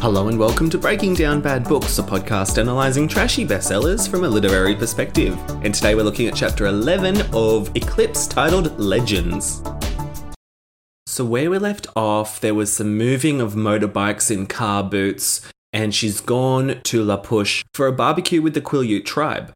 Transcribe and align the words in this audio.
Hello 0.00 0.28
and 0.28 0.38
welcome 0.38 0.70
to 0.70 0.78
Breaking 0.78 1.12
Down 1.12 1.40
Bad 1.40 1.64
Books, 1.64 1.98
a 1.98 2.04
podcast 2.04 2.58
analysing 2.58 3.08
trashy 3.08 3.44
bestsellers 3.44 4.08
from 4.08 4.22
a 4.22 4.28
literary 4.28 4.76
perspective. 4.76 5.36
And 5.64 5.74
today 5.74 5.96
we're 5.96 6.04
looking 6.04 6.28
at 6.28 6.36
chapter 6.36 6.66
11 6.66 7.22
of 7.34 7.74
Eclipse 7.74 8.28
titled 8.28 8.78
Legends. 8.78 9.60
So, 11.06 11.24
where 11.24 11.50
we 11.50 11.58
left 11.58 11.88
off, 11.96 12.38
there 12.38 12.54
was 12.54 12.72
some 12.72 12.96
moving 12.96 13.40
of 13.40 13.54
motorbikes 13.54 14.30
in 14.30 14.46
car 14.46 14.84
boots, 14.84 15.40
and 15.72 15.92
she's 15.92 16.20
gone 16.20 16.80
to 16.84 17.02
La 17.02 17.16
Push 17.16 17.64
for 17.74 17.88
a 17.88 17.92
barbecue 17.92 18.40
with 18.40 18.54
the 18.54 18.60
Quileute 18.60 19.04
tribe. 19.04 19.52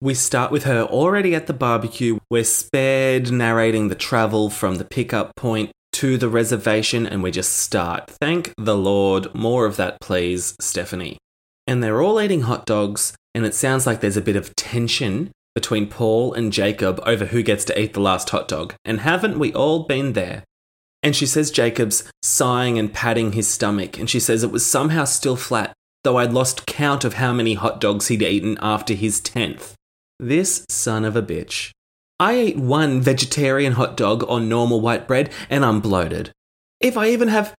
We 0.00 0.14
start 0.14 0.52
with 0.52 0.64
her 0.64 0.82
already 0.82 1.34
at 1.34 1.48
the 1.48 1.52
barbecue. 1.52 2.20
We're 2.30 2.44
spared 2.44 3.32
narrating 3.32 3.88
the 3.88 3.96
travel 3.96 4.50
from 4.50 4.76
the 4.76 4.84
pickup 4.84 5.34
point 5.34 5.72
to 5.94 6.18
the 6.18 6.28
reservation, 6.28 7.06
and 7.06 7.22
we 7.22 7.30
just 7.30 7.56
start. 7.56 8.10
Thank 8.10 8.52
the 8.58 8.76
Lord. 8.76 9.34
More 9.34 9.64
of 9.64 9.76
that, 9.76 10.00
please, 10.00 10.54
Stephenie. 10.60 11.18
And 11.66 11.82
they're 11.82 12.02
all 12.02 12.20
eating 12.20 12.42
hot 12.42 12.66
dogs, 12.66 13.16
and 13.34 13.46
it 13.46 13.54
sounds 13.54 13.86
like 13.86 14.00
there's 14.00 14.16
a 14.16 14.22
bit 14.22 14.36
of 14.36 14.54
tension 14.56 15.30
between 15.54 15.86
Paul 15.86 16.34
and 16.34 16.52
Jacob 16.52 17.00
over 17.06 17.26
who 17.26 17.42
gets 17.42 17.64
to 17.66 17.80
eat 17.80 17.94
the 17.94 18.00
last 18.00 18.30
hot 18.30 18.48
dog. 18.48 18.74
And 18.84 19.00
haven't 19.00 19.38
we 19.38 19.52
all 19.54 19.84
been 19.84 20.12
there? 20.14 20.44
And 21.02 21.14
she 21.14 21.26
says 21.26 21.50
Jacob's 21.50 22.10
sighing 22.22 22.78
and 22.78 22.92
patting 22.92 23.32
his 23.32 23.48
stomach, 23.48 23.98
and 23.98 24.10
she 24.10 24.18
says 24.18 24.42
it 24.42 24.50
was 24.50 24.66
somehow 24.66 25.04
still 25.04 25.36
flat, 25.36 25.72
though 26.02 26.18
I'd 26.18 26.32
lost 26.32 26.66
count 26.66 27.04
of 27.04 27.14
how 27.14 27.32
many 27.32 27.54
hot 27.54 27.80
dogs 27.80 28.08
he'd 28.08 28.22
eaten 28.22 28.58
after 28.60 28.94
his 28.94 29.20
tenth. 29.20 29.74
This 30.18 30.64
son 30.68 31.04
of 31.04 31.14
a 31.14 31.22
bitch. 31.22 31.70
I 32.20 32.38
eat 32.38 32.56
one 32.56 33.00
vegetarian 33.00 33.72
hot 33.72 33.96
dog 33.96 34.24
on 34.28 34.48
normal 34.48 34.80
white 34.80 35.08
bread 35.08 35.32
and 35.50 35.64
I'm 35.64 35.80
bloated. 35.80 36.30
If 36.80 36.96
I 36.96 37.08
even 37.08 37.28
have 37.28 37.54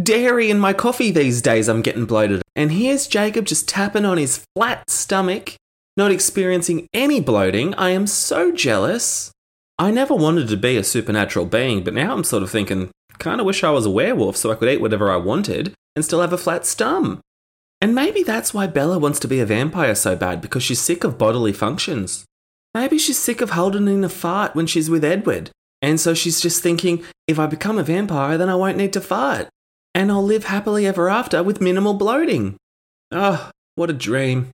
dairy 0.00 0.50
in 0.50 0.58
my 0.58 0.72
coffee 0.72 1.10
these 1.10 1.42
days, 1.42 1.68
I'm 1.68 1.82
getting 1.82 2.06
bloated. 2.06 2.42
And 2.56 2.72
here's 2.72 3.06
Jacob 3.06 3.44
just 3.44 3.68
tapping 3.68 4.04
on 4.04 4.18
his 4.18 4.44
flat 4.56 4.88
stomach, 4.90 5.54
not 5.96 6.10
experiencing 6.10 6.88
any 6.92 7.20
bloating. 7.20 7.74
I 7.74 7.90
am 7.90 8.06
so 8.06 8.52
jealous. 8.52 9.30
I 9.78 9.90
never 9.90 10.14
wanted 10.14 10.48
to 10.48 10.56
be 10.56 10.76
a 10.76 10.84
supernatural 10.84 11.46
being, 11.46 11.84
but 11.84 11.94
now 11.94 12.12
I'm 12.12 12.24
sort 12.24 12.42
of 12.42 12.50
thinking, 12.50 12.90
kind 13.18 13.40
of 13.40 13.46
wish 13.46 13.62
I 13.62 13.70
was 13.70 13.86
a 13.86 13.90
werewolf 13.90 14.36
so 14.36 14.50
I 14.50 14.54
could 14.56 14.68
eat 14.68 14.80
whatever 14.80 15.10
I 15.10 15.16
wanted 15.16 15.72
and 15.94 16.04
still 16.04 16.20
have 16.20 16.32
a 16.32 16.38
flat 16.38 16.62
stum. 16.62 17.20
And 17.80 17.94
maybe 17.94 18.22
that's 18.22 18.52
why 18.52 18.66
Bella 18.66 18.98
wants 18.98 19.20
to 19.20 19.28
be 19.28 19.40
a 19.40 19.46
vampire 19.46 19.94
so 19.94 20.14
bad, 20.14 20.40
because 20.40 20.62
she's 20.62 20.80
sick 20.80 21.02
of 21.02 21.16
bodily 21.16 21.52
functions. 21.52 22.24
Maybe 22.74 22.98
she's 22.98 23.18
sick 23.18 23.40
of 23.40 23.50
holding 23.50 23.88
in 23.88 24.04
a 24.04 24.08
fart 24.08 24.54
when 24.54 24.66
she's 24.66 24.90
with 24.90 25.04
Edward. 25.04 25.50
And 25.82 25.98
so 25.98 26.14
she's 26.14 26.40
just 26.40 26.62
thinking, 26.62 27.04
if 27.26 27.38
I 27.38 27.46
become 27.46 27.78
a 27.78 27.82
vampire, 27.82 28.36
then 28.36 28.48
I 28.48 28.54
won't 28.54 28.76
need 28.76 28.92
to 28.92 29.00
fart. 29.00 29.48
And 29.94 30.10
I'll 30.12 30.22
live 30.22 30.44
happily 30.44 30.86
ever 30.86 31.08
after 31.08 31.42
with 31.42 31.60
minimal 31.60 31.94
bloating. 31.94 32.56
Oh, 33.10 33.50
what 33.74 33.90
a 33.90 33.94
dream. 33.94 34.50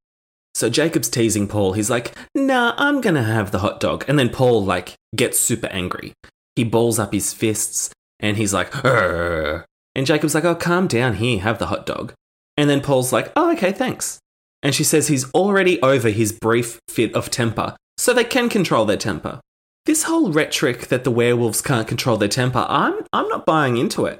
So 0.54 0.70
Jacob's 0.70 1.10
teasing 1.10 1.48
Paul. 1.48 1.74
He's 1.74 1.90
like, 1.90 2.14
nah, 2.34 2.74
I'm 2.78 3.02
gonna 3.02 3.22
have 3.22 3.50
the 3.50 3.58
hot 3.58 3.80
dog. 3.80 4.04
And 4.08 4.18
then 4.18 4.30
Paul, 4.30 4.64
like, 4.64 4.94
gets 5.14 5.38
super 5.38 5.66
angry. 5.66 6.14
He 6.54 6.64
balls 6.64 6.98
up 6.98 7.12
his 7.12 7.34
fists 7.34 7.90
and 8.20 8.38
he's 8.38 8.54
like, 8.54 8.84
Arr. 8.84 9.66
And 9.94 10.06
Jacob's 10.06 10.34
like, 10.34 10.44
oh, 10.44 10.54
calm 10.54 10.86
down 10.86 11.16
here, 11.16 11.40
have 11.40 11.58
the 11.58 11.66
hot 11.66 11.84
dog. 11.84 12.14
And 12.56 12.70
then 12.70 12.80
Paul's 12.80 13.12
like, 13.12 13.30
oh, 13.36 13.52
okay, 13.52 13.72
thanks. 13.72 14.18
And 14.62 14.74
she 14.74 14.84
says 14.84 15.08
he's 15.08 15.30
already 15.32 15.80
over 15.82 16.08
his 16.08 16.32
brief 16.32 16.80
fit 16.88 17.14
of 17.14 17.30
temper, 17.30 17.76
so 17.98 18.12
they 18.12 18.24
can 18.24 18.48
control 18.48 18.84
their 18.84 18.96
temper. 18.96 19.40
This 19.86 20.04
whole 20.04 20.32
rhetoric 20.32 20.88
that 20.88 21.04
the 21.04 21.10
werewolves 21.10 21.62
can't 21.62 21.86
control 21.86 22.16
their 22.16 22.28
temper, 22.28 22.66
I'm, 22.68 23.06
I'm 23.12 23.28
not 23.28 23.46
buying 23.46 23.76
into 23.76 24.04
it. 24.04 24.18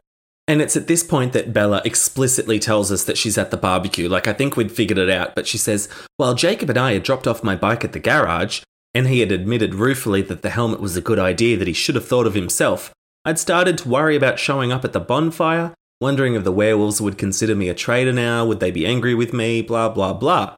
And 0.49 0.63
it's 0.63 0.77
at 0.77 0.87
this 0.87 1.03
point 1.03 1.33
that 1.33 1.53
Bella 1.53 1.83
explicitly 1.85 2.61
tells 2.61 2.93
us 2.93 3.03
that 3.05 3.19
she's 3.19 3.37
at 3.37 3.51
the 3.51 3.57
barbecue. 3.57 4.09
Like, 4.09 4.29
I 4.29 4.33
think 4.33 4.57
we'd 4.57 4.71
figured 4.71 4.99
it 4.99 5.11
out, 5.11 5.35
but 5.35 5.47
she 5.47 5.59
says, 5.59 5.89
While 6.19 6.35
Jacob 6.35 6.71
and 6.71 6.79
I 6.79 6.93
had 6.93 7.03
dropped 7.03 7.27
off 7.27 7.43
my 7.43 7.57
bike 7.57 7.85
at 7.85 7.93
the 7.93 7.99
garage, 7.99 8.63
and 8.95 9.09
he 9.09 9.21
had 9.21 9.33
admitted 9.33 9.75
ruefully 9.75 10.23
that 10.23 10.43
the 10.43 10.51
helmet 10.51 10.81
was 10.81 10.97
a 10.97 11.01
good 11.01 11.19
idea 11.19 11.57
that 11.57 11.67
he 11.67 11.75
should 11.75 11.97
have 11.97 12.07
thought 12.07 12.27
of 12.27 12.35
himself, 12.35 12.93
I'd 13.25 13.41
started 13.41 13.77
to 13.79 13.89
worry 13.89 14.15
about 14.15 14.39
showing 14.39 14.71
up 14.71 14.85
at 14.85 14.93
the 14.93 15.01
bonfire, 15.01 15.75
wondering 16.01 16.35
if 16.35 16.45
the 16.45 16.53
werewolves 16.53 17.01
would 17.01 17.19
consider 17.19 17.57
me 17.57 17.69
a 17.69 17.75
traitor 17.75 18.13
now, 18.13 18.47
would 18.47 18.61
they 18.61 18.71
be 18.71 18.87
angry 18.87 19.17
with 19.17 19.33
me, 19.33 19.63
blah, 19.63 19.89
blah, 19.89 20.13
blah. 20.13 20.55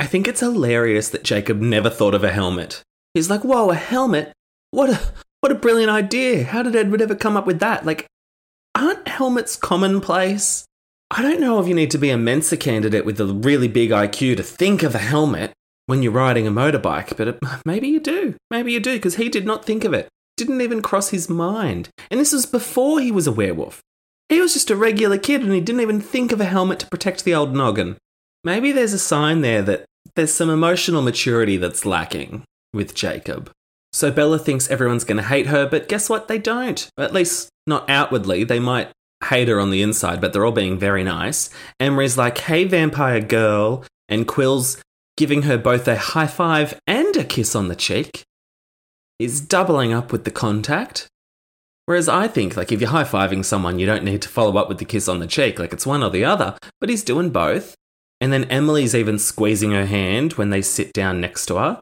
I 0.00 0.06
think 0.06 0.26
it's 0.26 0.40
hilarious 0.40 1.08
that 1.10 1.24
Jacob 1.24 1.60
never 1.60 1.90
thought 1.90 2.14
of 2.14 2.24
a 2.24 2.32
helmet. 2.32 2.82
He's 3.14 3.30
like, 3.30 3.44
whoa, 3.44 3.70
a 3.70 3.74
helmet? 3.74 4.32
What 4.70 4.90
a, 4.90 5.00
what 5.40 5.52
a 5.52 5.56
brilliant 5.56 5.90
idea. 5.90 6.44
How 6.44 6.62
did 6.62 6.76
Edward 6.76 7.02
ever 7.02 7.14
come 7.14 7.36
up 7.36 7.46
with 7.46 7.60
that? 7.60 7.84
Like, 7.84 8.06
aren't 8.74 9.06
helmets 9.08 9.56
commonplace? 9.56 10.64
I 11.10 11.20
don't 11.20 11.40
know 11.40 11.60
if 11.60 11.68
you 11.68 11.74
need 11.74 11.90
to 11.90 11.98
be 11.98 12.10
a 12.10 12.16
Mensa 12.16 12.56
candidate 12.56 13.04
with 13.04 13.20
a 13.20 13.26
really 13.26 13.68
big 13.68 13.90
IQ 13.90 14.38
to 14.38 14.42
think 14.42 14.82
of 14.82 14.94
a 14.94 14.98
helmet 14.98 15.52
when 15.86 16.02
you're 16.02 16.12
riding 16.12 16.46
a 16.46 16.50
motorbike, 16.50 17.16
but 17.16 17.38
maybe 17.66 17.88
you 17.88 18.00
do. 18.00 18.34
Maybe 18.50 18.72
you 18.72 18.80
do, 18.80 18.94
because 18.94 19.16
he 19.16 19.28
did 19.28 19.44
not 19.44 19.64
think 19.64 19.84
of 19.84 19.92
it. 19.92 20.08
Didn't 20.38 20.62
even 20.62 20.80
cross 20.80 21.10
his 21.10 21.28
mind. 21.28 21.90
And 22.10 22.18
this 22.18 22.32
was 22.32 22.46
before 22.46 23.00
he 23.00 23.12
was 23.12 23.26
a 23.26 23.32
werewolf. 23.32 23.82
He 24.30 24.40
was 24.40 24.54
just 24.54 24.70
a 24.70 24.76
regular 24.76 25.18
kid 25.18 25.42
and 25.42 25.52
he 25.52 25.60
didn't 25.60 25.82
even 25.82 26.00
think 26.00 26.32
of 26.32 26.40
a 26.40 26.46
helmet 26.46 26.78
to 26.78 26.86
protect 26.86 27.24
the 27.24 27.34
old 27.34 27.54
noggin. 27.54 27.98
Maybe 28.44 28.72
there's 28.72 28.92
a 28.92 28.98
sign 28.98 29.40
there 29.40 29.62
that 29.62 29.84
there's 30.16 30.34
some 30.34 30.50
emotional 30.50 31.02
maturity 31.02 31.56
that's 31.56 31.86
lacking 31.86 32.44
with 32.72 32.94
Jacob. 32.94 33.50
So 33.92 34.10
Bella 34.10 34.38
thinks 34.38 34.70
everyone's 34.70 35.04
going 35.04 35.18
to 35.18 35.22
hate 35.22 35.46
her, 35.46 35.66
but 35.66 35.88
guess 35.88 36.08
what? 36.08 36.28
They 36.28 36.38
don't. 36.38 36.88
At 36.98 37.12
least 37.12 37.50
not 37.66 37.88
outwardly. 37.88 38.44
They 38.44 38.58
might 38.58 38.90
hate 39.24 39.48
her 39.48 39.60
on 39.60 39.70
the 39.70 39.82
inside, 39.82 40.20
but 40.20 40.32
they're 40.32 40.44
all 40.44 40.52
being 40.52 40.78
very 40.78 41.04
nice. 41.04 41.50
Embry's 41.78 42.18
like, 42.18 42.38
hey, 42.38 42.64
vampire 42.64 43.20
girl. 43.20 43.84
And 44.08 44.26
Quill's 44.26 44.82
giving 45.16 45.42
her 45.42 45.58
both 45.58 45.86
a 45.86 45.96
high 45.96 46.26
five 46.26 46.78
and 46.86 47.14
a 47.16 47.24
kiss 47.24 47.54
on 47.54 47.68
the 47.68 47.76
cheek. 47.76 48.22
He's 49.18 49.40
doubling 49.40 49.92
up 49.92 50.10
with 50.10 50.24
the 50.24 50.30
contact. 50.30 51.06
Whereas 51.86 52.08
I 52.08 52.28
think, 52.28 52.56
like, 52.56 52.72
if 52.72 52.80
you're 52.80 52.90
high 52.90 53.04
fiving 53.04 53.44
someone, 53.44 53.78
you 53.78 53.86
don't 53.86 54.04
need 54.04 54.22
to 54.22 54.28
follow 54.28 54.56
up 54.56 54.68
with 54.68 54.78
the 54.78 54.84
kiss 54.84 55.08
on 55.08 55.18
the 55.18 55.26
cheek. 55.26 55.58
Like, 55.58 55.72
it's 55.72 55.86
one 55.86 56.02
or 56.02 56.10
the 56.10 56.24
other. 56.24 56.56
But 56.80 56.88
he's 56.88 57.04
doing 57.04 57.30
both. 57.30 57.74
And 58.22 58.32
then 58.32 58.44
Emily's 58.44 58.94
even 58.94 59.18
squeezing 59.18 59.72
her 59.72 59.84
hand 59.84 60.34
when 60.34 60.50
they 60.50 60.62
sit 60.62 60.92
down 60.92 61.20
next 61.20 61.46
to 61.46 61.56
her. 61.56 61.80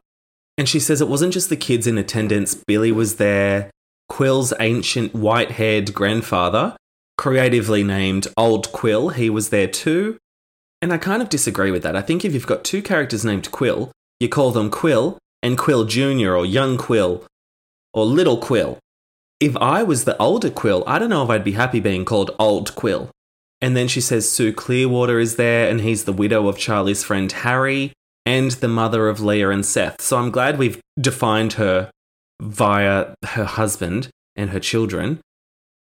And 0.57 0.67
she 0.67 0.79
says 0.79 0.99
it 0.99 1.07
wasn't 1.07 1.33
just 1.33 1.49
the 1.49 1.55
kids 1.55 1.85
in 1.85 1.99
attendance, 1.99 2.55
Billy 2.55 2.91
was 2.91 3.17
there, 3.17 3.69
Quill's 4.09 4.51
ancient 4.59 5.13
white 5.13 5.51
haired 5.51 5.93
grandfather, 5.93 6.75
creatively 7.15 7.83
named 7.83 8.27
Old 8.35 8.71
Quill, 8.71 9.09
he 9.09 9.29
was 9.29 9.49
there 9.49 9.67
too. 9.67 10.17
And 10.81 10.91
I 10.91 10.97
kind 10.97 11.21
of 11.21 11.29
disagree 11.29 11.69
with 11.69 11.83
that. 11.83 11.95
I 11.95 12.01
think 12.01 12.25
if 12.25 12.33
you've 12.33 12.47
got 12.47 12.63
two 12.63 12.81
characters 12.81 13.23
named 13.23 13.51
Quill, 13.51 13.91
you 14.19 14.27
call 14.27 14.49
them 14.49 14.71
Quill 14.71 15.19
and 15.43 15.59
Quill 15.59 15.85
Jr. 15.85 16.33
or 16.33 16.43
Young 16.43 16.75
Quill 16.75 17.23
or 17.93 18.03
Little 18.03 18.37
Quill. 18.37 18.79
If 19.39 19.55
I 19.57 19.83
was 19.83 20.05
the 20.05 20.17
older 20.17 20.49
Quill, 20.49 20.83
I 20.87 20.97
don't 20.97 21.11
know 21.11 21.23
if 21.23 21.29
I'd 21.29 21.43
be 21.43 21.51
happy 21.51 21.79
being 21.79 22.03
called 22.03 22.31
Old 22.39 22.73
Quill. 22.73 23.11
And 23.61 23.75
then 23.77 23.87
she 23.87 24.01
says 24.01 24.31
Sue 24.31 24.51
Clearwater 24.53 25.19
is 25.19 25.35
there 25.35 25.69
and 25.69 25.81
he's 25.81 26.05
the 26.05 26.13
widow 26.13 26.47
of 26.47 26.57
Charlie's 26.57 27.03
friend 27.03 27.31
Harry. 27.31 27.93
and 28.25 28.51
the 28.51 28.67
mother 28.67 29.09
of 29.09 29.19
Leah 29.19 29.49
and 29.49 29.65
Seth. 29.65 29.99
So 30.01 30.17
I'm 30.17 30.29
glad 30.29 30.57
we've 30.59 30.79
defined 30.99 31.53
her 31.53 31.89
via 32.41 33.15
her 33.25 33.45
husband 33.45 34.09
and 34.35 34.51
her 34.51 34.59
children. 34.59 35.19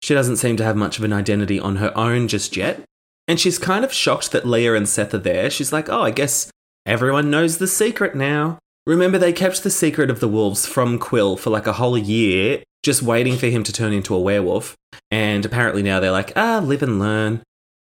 She 0.02 0.14
doesn't 0.14 0.38
seem 0.38 0.58
to 0.58 0.64
have 0.64 0.76
much 0.76 0.98
of 0.98 1.04
an 1.06 1.14
identity 1.14 1.60
on 1.60 1.78
her 1.78 1.98
own 1.98 2.28
just 2.28 2.58
yet. 2.58 2.84
And 3.28 3.40
she's 3.40 3.58
kind 3.58 3.84
of 3.86 3.94
shocked 3.94 4.32
that 4.32 4.46
Leah 4.46 4.76
and 4.76 4.88
Seth 4.88 5.14
are 5.14 5.18
there. 5.20 5.50
She's 5.50 5.74
like, 5.74 5.90
oh, 5.90 6.02
I 6.02 6.12
guess 6.12 6.52
everyone 6.86 7.32
knows 7.32 7.58
the 7.58 7.68
secret 7.68 8.16
now. 8.16 8.60
Remember, 8.86 9.18
they 9.18 9.34
kept 9.34 9.64
the 9.64 9.72
secret 9.72 10.12
of 10.12 10.20
the 10.20 10.28
wolves 10.28 10.68
from 10.68 11.00
Quill 11.00 11.38
for 11.38 11.50
like 11.50 11.66
a 11.66 11.74
whole 11.74 11.98
year, 11.98 12.64
just 12.84 13.02
waiting 13.02 13.36
for 13.38 13.48
him 13.48 13.64
to 13.64 13.74
turn 13.74 13.94
into 13.94 14.14
a 14.14 14.20
werewolf. 14.20 14.76
And 15.10 15.44
apparently 15.44 15.82
now 15.82 16.00
they're 16.00 16.12
like, 16.12 16.34
ah, 16.36 16.60
live 16.64 16.84
and 16.84 17.00
learn. 17.00 17.42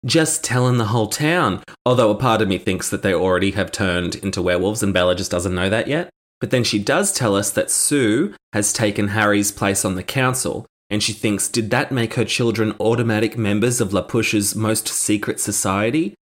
Just 0.06 0.42
telling 0.42 0.78
the 0.78 0.86
whole 0.86 1.08
town. 1.08 1.62
Although 1.84 2.10
a 2.10 2.14
part 2.14 2.40
of 2.40 2.48
me 2.48 2.58
thinks 2.58 2.88
that 2.88 3.02
they 3.02 3.12
already 3.12 3.50
have 3.52 3.70
turned 3.70 4.14
into 4.16 4.40
werewolves 4.40 4.82
and 4.82 4.94
Bella 4.94 5.14
just 5.14 5.30
doesn't 5.30 5.54
know 5.54 5.68
that 5.68 5.88
yet. 5.88 6.10
But 6.40 6.50
then 6.50 6.64
she 6.64 6.78
does 6.78 7.12
tell 7.12 7.36
us 7.36 7.50
that 7.50 7.70
Sue 7.70 8.34
has 8.54 8.72
taken 8.72 9.08
Harry's 9.08 9.52
place 9.52 9.84
on 9.84 9.94
the 9.94 10.02
council, 10.02 10.64
and 10.88 11.02
she 11.02 11.12
thinks, 11.12 11.48
did 11.48 11.70
that 11.70 11.92
make 11.92 12.14
her 12.14 12.24
children 12.24 12.74
automatic 12.80 13.36
members 13.36 13.80
of 13.80 13.92
La 13.92 14.00
Push's 14.00 14.56
most 14.56 14.88
secret 14.88 15.38
society? 15.38 16.14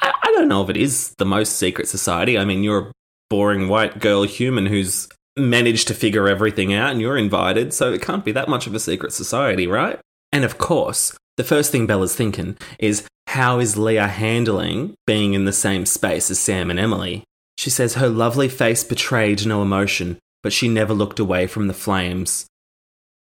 I, 0.00 0.12
I 0.22 0.32
don't 0.32 0.48
know 0.48 0.62
if 0.62 0.70
it 0.70 0.76
is 0.76 1.12
the 1.18 1.26
most 1.26 1.56
secret 1.56 1.88
society. 1.88 2.38
I 2.38 2.44
mean, 2.44 2.62
you're 2.62 2.78
a 2.78 2.92
boring 3.28 3.68
white 3.68 3.98
girl 3.98 4.22
human 4.22 4.66
who's 4.66 5.08
managed 5.36 5.88
to 5.88 5.94
figure 5.94 6.28
everything 6.28 6.72
out 6.72 6.92
and 6.92 7.00
you're 7.00 7.16
invited, 7.16 7.74
so 7.74 7.92
it 7.92 8.00
can't 8.00 8.24
be 8.24 8.32
that 8.32 8.48
much 8.48 8.68
of 8.68 8.74
a 8.76 8.80
secret 8.80 9.12
society, 9.12 9.66
right? 9.66 9.98
And 10.34 10.44
of 10.44 10.58
course, 10.58 11.16
the 11.36 11.44
first 11.44 11.70
thing 11.70 11.86
Bella's 11.86 12.16
thinking 12.16 12.56
is 12.80 13.06
how 13.28 13.60
is 13.60 13.76
Leah 13.76 14.08
handling 14.08 14.96
being 15.06 15.32
in 15.32 15.44
the 15.44 15.52
same 15.52 15.86
space 15.86 16.28
as 16.28 16.40
Sam 16.40 16.70
and 16.70 16.78
Emily? 16.78 17.22
She 17.56 17.70
says 17.70 17.94
her 17.94 18.08
lovely 18.08 18.48
face 18.48 18.82
betrayed 18.82 19.46
no 19.46 19.62
emotion, 19.62 20.18
but 20.42 20.52
she 20.52 20.66
never 20.66 20.92
looked 20.92 21.20
away 21.20 21.46
from 21.46 21.68
the 21.68 21.72
flames. 21.72 22.46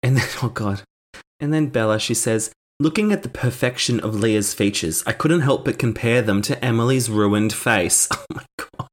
And 0.04 0.18
then, 0.18 0.28
oh 0.44 0.50
God. 0.50 0.82
And 1.40 1.54
then 1.54 1.68
Bella, 1.68 1.98
she 1.98 2.14
says, 2.14 2.52
looking 2.78 3.14
at 3.14 3.24
the 3.24 3.30
perfection 3.30 4.02
of 4.02 4.14
Leah's 4.14 4.54
features, 4.54 5.02
I 5.08 5.14
couldn't 5.14 5.42
help 5.42 5.64
but 5.64 5.80
compare 5.80 6.22
them 6.22 6.42
to 6.42 6.64
Emily's 6.64 7.10
ruined 7.10 7.54
face. 7.54 8.10
Oh 8.20 8.26
my 8.36 8.44
God. 8.58 8.90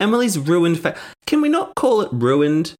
Emily's 0.00 0.40
ruined 0.40 0.80
face. 0.80 0.98
Can 1.24 1.40
we 1.40 1.48
not 1.48 1.76
call 1.76 2.00
it 2.00 2.12
ruined? 2.12 2.74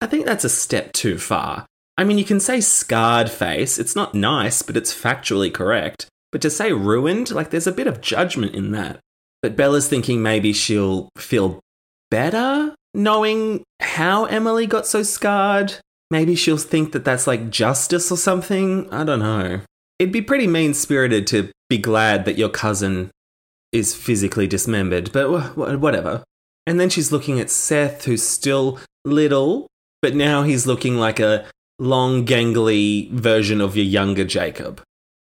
I 0.00 0.06
think 0.06 0.24
that's 0.24 0.44
a 0.44 0.48
step 0.48 0.94
too 0.94 1.18
far. 1.18 1.66
I 2.00 2.04
mean, 2.04 2.16
you 2.16 2.24
can 2.24 2.40
say 2.40 2.62
scarred 2.62 3.30
face. 3.30 3.78
It's 3.78 3.94
not 3.94 4.14
nice, 4.14 4.62
but 4.62 4.74
it's 4.74 4.94
factually 4.94 5.52
correct. 5.52 6.08
But 6.32 6.40
to 6.40 6.48
say 6.48 6.72
ruined, 6.72 7.30
like 7.30 7.50
there's 7.50 7.66
a 7.66 7.72
bit 7.72 7.86
of 7.86 8.00
judgment 8.00 8.54
in 8.54 8.70
that. 8.72 9.00
But 9.42 9.54
Bella's 9.54 9.86
thinking 9.86 10.22
maybe 10.22 10.54
she'll 10.54 11.10
feel 11.18 11.60
better 12.10 12.74
knowing 12.94 13.64
how 13.80 14.24
Emily 14.24 14.66
got 14.66 14.86
so 14.86 15.02
scarred. 15.02 15.74
Maybe 16.10 16.34
she'll 16.34 16.56
think 16.56 16.92
that 16.92 17.04
that's 17.04 17.26
like 17.26 17.50
justice 17.50 18.10
or 18.10 18.16
something. 18.16 18.88
I 18.90 19.04
don't 19.04 19.18
know. 19.18 19.60
It'd 19.98 20.10
be 20.10 20.22
pretty 20.22 20.46
mean 20.46 20.72
spirited 20.72 21.26
to 21.26 21.50
be 21.68 21.76
glad 21.76 22.24
that 22.24 22.38
your 22.38 22.48
cousin 22.48 23.10
is 23.72 23.94
physically 23.94 24.46
dismembered, 24.46 25.12
but 25.12 25.54
whatever. 25.54 26.24
And 26.66 26.80
then 26.80 26.88
she's 26.88 27.12
looking 27.12 27.38
at 27.38 27.50
Seth, 27.50 28.06
who's 28.06 28.22
still 28.22 28.80
little, 29.04 29.66
but 30.00 30.14
now 30.14 30.44
he's 30.44 30.66
looking 30.66 30.96
like 30.96 31.20
a 31.20 31.44
long, 31.80 32.24
gangly 32.24 33.10
version 33.10 33.60
of 33.60 33.76
your 33.76 33.86
younger 33.86 34.24
Jacob 34.24 34.82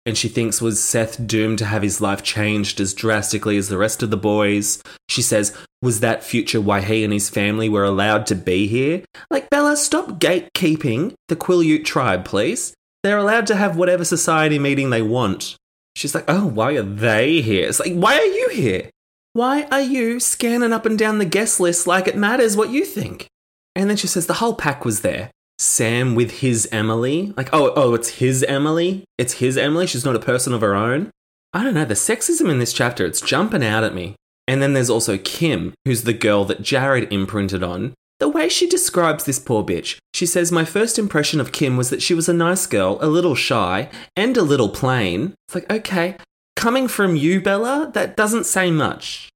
and 0.07 0.17
she 0.17 0.29
thinks 0.29 0.63
was 0.63 0.83
Seth 0.83 1.27
doomed 1.27 1.59
to 1.59 1.65
have 1.65 1.83
his 1.83 2.01
life 2.01 2.23
changed 2.23 2.81
as 2.81 2.95
drastically 2.95 3.57
as 3.57 3.69
the 3.69 3.77
rest 3.77 4.05
of 4.05 4.11
the 4.11 4.17
boys. 4.17 4.81
She 5.09 5.21
says, 5.21 5.55
was 5.83 5.99
that 6.01 6.23
future 6.23 6.61
why 6.61 6.81
he 6.81 7.03
and 7.03 7.13
his 7.13 7.29
family 7.29 7.69
were 7.69 7.83
allowed 7.83 8.25
to 8.29 8.37
be 8.37 8.69
here? 8.69 9.03
Like, 9.31 9.51
Bella, 9.51 9.77
stop 9.77 10.21
gatekeeping 10.21 11.15
the 11.27 11.35
Quileute 11.35 11.85
tribe, 11.85 12.25
please. 12.25 12.73
They're 13.03 13.19
allowed 13.19 13.49
to 13.49 13.57
have 13.57 13.77
whatever 13.77 14.05
society 14.05 14.61
meeting 14.61 14.91
they 14.91 15.03
want. 15.03 15.57
She's 15.97 16.15
like, 16.15 16.25
oh, 16.29 16.47
why 16.47 16.77
are 16.77 16.83
they 16.83 17.41
here? 17.41 17.69
It's 17.69 17.81
like, 17.81 17.93
why 17.93 18.17
are 18.17 18.25
you 18.25 18.51
here? 18.51 18.91
Why 19.33 19.65
are 19.73 19.81
you 19.81 20.21
scanning 20.21 20.73
up 20.73 20.87
and 20.87 20.99
down 20.99 21.19
the 21.19 21.25
guest 21.25 21.59
list 21.59 21.87
like 21.87 22.07
it 22.07 22.17
matters 22.17 22.57
what 22.57 22.71
you 22.71 22.85
think? 22.85 23.27
And 23.75 23.91
then 23.91 23.97
she 23.97 24.07
says 24.07 24.27
the 24.27 24.35
whole 24.35 24.55
pack 24.55 24.85
was 24.85 25.01
there. 25.01 25.31
Sam 25.59 26.15
with 26.15 26.41
his 26.41 26.69
Emily. 26.71 27.33
Like, 27.37 27.49
oh, 27.53 27.73
oh, 27.77 27.95
it's 27.95 28.19
his 28.19 28.43
Emily. 28.45 29.05
It's 29.19 29.35
his 29.35 29.57
Emily. 29.57 29.87
She's 29.87 30.05
not 30.05 30.17
a 30.17 30.21
person 30.21 30.53
of 30.53 30.61
her 30.61 30.75
own. 30.75 31.11
I 31.53 31.63
don't 31.63 31.75
know. 31.75 31.85
The 31.85 31.95
sexism 31.95 32.51
in 32.51 32.59
this 32.59 32.73
chapter, 32.73 33.07
it's 33.07 33.21
jumping 33.21 33.65
out 33.65 33.85
at 33.85 33.95
me. 33.95 34.15
And 34.47 34.63
then 34.63 34.75
there's 34.75 34.91
also 34.91 35.19
Kim, 35.19 35.75
who's 35.85 36.03
the 36.03 36.13
girl 36.13 36.45
that 36.45 36.63
Jared 36.63 37.13
imprinted 37.13 37.63
on. 37.63 37.95
The 38.19 38.29
way 38.29 38.49
she 38.49 38.67
describes 38.67 39.25
this 39.25 39.39
poor 39.39 39.63
bitch, 39.63 39.99
she 40.15 40.25
says, 40.25 40.51
My 40.51 40.65
first 40.65 40.99
impression 40.99 41.41
of 41.41 41.53
Kim 41.53 41.77
was 41.77 41.91
that 41.91 42.01
she 42.01 42.15
was 42.15 42.29
a 42.29 42.35
nice 42.35 42.67
girl, 42.67 42.99
a 43.01 43.09
little 43.09 43.35
shy, 43.35 43.91
and 44.17 44.37
a 44.37 44.43
little 44.43 44.71
plain. 44.71 45.35
It's 45.49 45.55
like, 45.55 45.71
okay, 45.71 46.17
coming 46.55 46.89
from 46.89 47.17
you, 47.17 47.43
Bella, 47.43 47.91
that 47.93 48.17
doesn't 48.17 48.45
say 48.45 48.71
much. 48.71 49.29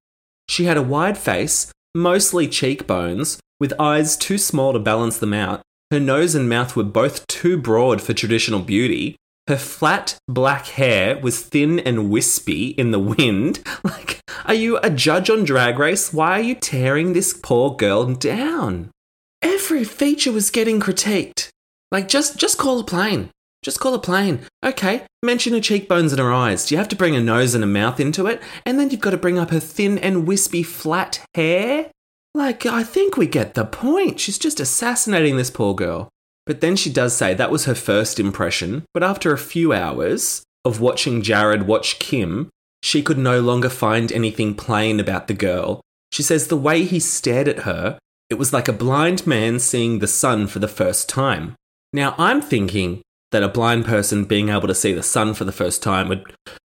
She 0.49 0.64
had 0.64 0.78
a 0.78 0.82
wide 0.82 1.19
face, 1.19 1.70
mostly 1.94 2.49
cheekbones, 2.49 3.38
with 3.58 3.78
eyes 3.78 4.17
too 4.17 4.38
small 4.38 4.72
to 4.72 4.78
balance 4.78 5.19
them 5.19 5.34
out, 5.34 5.61
her 5.91 6.01
nose 6.01 6.35
and 6.35 6.49
mouth 6.49 6.77
were 6.77 6.85
both 6.85 7.27
too 7.27 7.57
broad 7.57 8.01
for 8.01 8.15
traditional 8.15 8.61
beauty. 8.61 9.17
Her 9.49 9.57
flat 9.57 10.17
black 10.29 10.67
hair 10.67 11.19
was 11.19 11.43
thin 11.43 11.81
and 11.81 12.11
wispy 12.11 12.69
in 12.69 12.91
the 12.93 13.01
wind. 13.01 13.61
Like, 13.85 14.21
are 14.45 14.55
you 14.55 14.79
a 14.79 14.91
judge 14.91 15.31
on 15.31 15.45
Drag 15.45 15.79
Race? 15.79 16.13
Why 16.13 16.33
are 16.33 16.43
you 16.43 16.55
tearing 16.55 17.13
this 17.13 17.33
poor 17.33 17.75
girl 17.75 18.07
down? 18.15 18.91
Every 19.43 19.85
feature 19.85 20.33
was 20.33 20.51
getting 20.51 20.81
critiqued. 20.81 21.49
Like, 21.91 22.09
just 22.09 22.37
just 22.37 22.59
call 22.59 22.79
a 22.79 22.85
plane. 22.85 23.31
Just 23.63 23.81
call 23.81 23.95
a 23.95 23.99
plane. 23.99 24.41
Okay, 24.65 25.03
mention 25.23 25.53
her 25.53 25.61
cheekbones 25.61 26.13
and 26.13 26.21
her 26.21 26.33
eyes. 26.33 26.67
Do 26.67 26.75
you 26.75 26.79
have 26.79 26.89
to 26.89 26.97
bring 26.97 27.17
a 27.17 27.21
nose 27.21 27.55
and 27.55 27.65
a 27.65 27.67
mouth 27.67 28.01
into 28.01 28.27
it? 28.27 28.41
And 28.65 28.79
then 28.79 28.91
you've 28.91 29.01
got 29.01 29.11
to 29.11 29.17
bring 29.19 29.39
up 29.39 29.51
her 29.51 29.61
thin 29.61 29.99
and 29.99 30.27
wispy 30.27 30.63
flat 30.63 31.25
hair? 31.35 31.91
Like, 32.35 32.65
I 32.65 32.85
think 32.85 33.17
we 33.17 33.27
get 33.27 33.55
the 33.55 33.65
point. 33.65 34.21
She's 34.21 34.38
just 34.38 34.61
assassinating 34.61 35.37
this 35.37 35.50
poor 35.50 35.75
girl. 35.75 36.09
But 36.47 36.61
then 36.61 36.77
she 36.77 36.91
does 36.91 37.17
say 37.17 37.35
that 37.35 37.50
was 37.50 37.65
her 37.67 37.75
first 37.75 38.19
impression, 38.19 38.85
but 38.94 39.03
after 39.03 39.32
a 39.32 39.38
few 39.38 39.73
hours 39.73 40.43
of 40.65 40.81
watching 40.81 41.23
Jared 41.23 41.67
watch 41.67 41.99
Kim, 41.99 42.49
she 42.82 43.03
could 43.03 43.19
no 43.19 43.41
longer 43.41 43.69
find 43.69 44.11
anything 44.11 44.55
plain 44.55 45.00
about 45.00 45.29
the 45.29 45.35
girl. 45.35 45.81
She 46.12 46.23
says 46.23 46.47
the 46.47 46.56
way 46.56 46.85
he 46.85 46.99
stared 46.99 47.47
at 47.47 47.61
her, 47.61 47.99
it 48.29 48.35
was 48.38 48.53
like 48.53 48.69
a 48.69 48.73
blind 48.73 49.27
man 49.27 49.59
seeing 49.59 49.99
the 49.99 50.06
sun 50.06 50.47
for 50.47 50.59
the 50.59 50.69
first 50.69 51.09
time. 51.09 51.55
Now, 51.93 52.15
I'm 52.17 52.41
thinking 52.41 53.03
that 53.32 53.43
a 53.43 53.49
blind 53.49 53.84
person 53.84 54.25
being 54.25 54.49
able 54.49 54.69
to 54.69 54.75
see 54.75 54.93
the 54.93 55.03
sun 55.03 55.34
for 55.34 55.44
the 55.44 55.53
first 55.53 55.82
time 55.82 56.08
would 56.08 56.25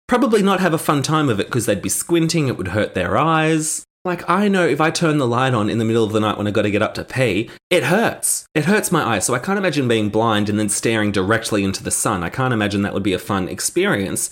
probably 0.06 0.42
not 0.42 0.60
have 0.60 0.74
a 0.74 0.78
fun 0.78 1.02
time 1.02 1.28
of 1.28 1.38
it 1.40 1.46
because 1.46 1.66
they'd 1.66 1.82
be 1.82 1.88
squinting, 1.88 2.48
it 2.48 2.56
would 2.56 2.68
hurt 2.68 2.94
their 2.94 3.16
eyes. 3.16 3.84
Like, 4.08 4.26
I 4.26 4.48
know 4.48 4.66
if 4.66 4.80
I 4.80 4.90
turn 4.90 5.18
the 5.18 5.26
light 5.26 5.52
on 5.52 5.68
in 5.68 5.76
the 5.76 5.84
middle 5.84 6.02
of 6.02 6.12
the 6.12 6.20
night 6.20 6.38
when 6.38 6.46
I 6.46 6.50
got 6.50 6.62
to 6.62 6.70
get 6.70 6.80
up 6.80 6.94
to 6.94 7.04
pee, 7.04 7.50
it 7.68 7.84
hurts. 7.84 8.46
It 8.54 8.64
hurts 8.64 8.90
my 8.90 9.02
eyes. 9.02 9.26
So 9.26 9.34
I 9.34 9.38
can't 9.38 9.58
imagine 9.58 9.86
being 9.86 10.08
blind 10.08 10.48
and 10.48 10.58
then 10.58 10.70
staring 10.70 11.12
directly 11.12 11.62
into 11.62 11.84
the 11.84 11.90
sun. 11.90 12.24
I 12.24 12.30
can't 12.30 12.54
imagine 12.54 12.80
that 12.80 12.94
would 12.94 13.02
be 13.02 13.12
a 13.12 13.18
fun 13.18 13.50
experience. 13.50 14.30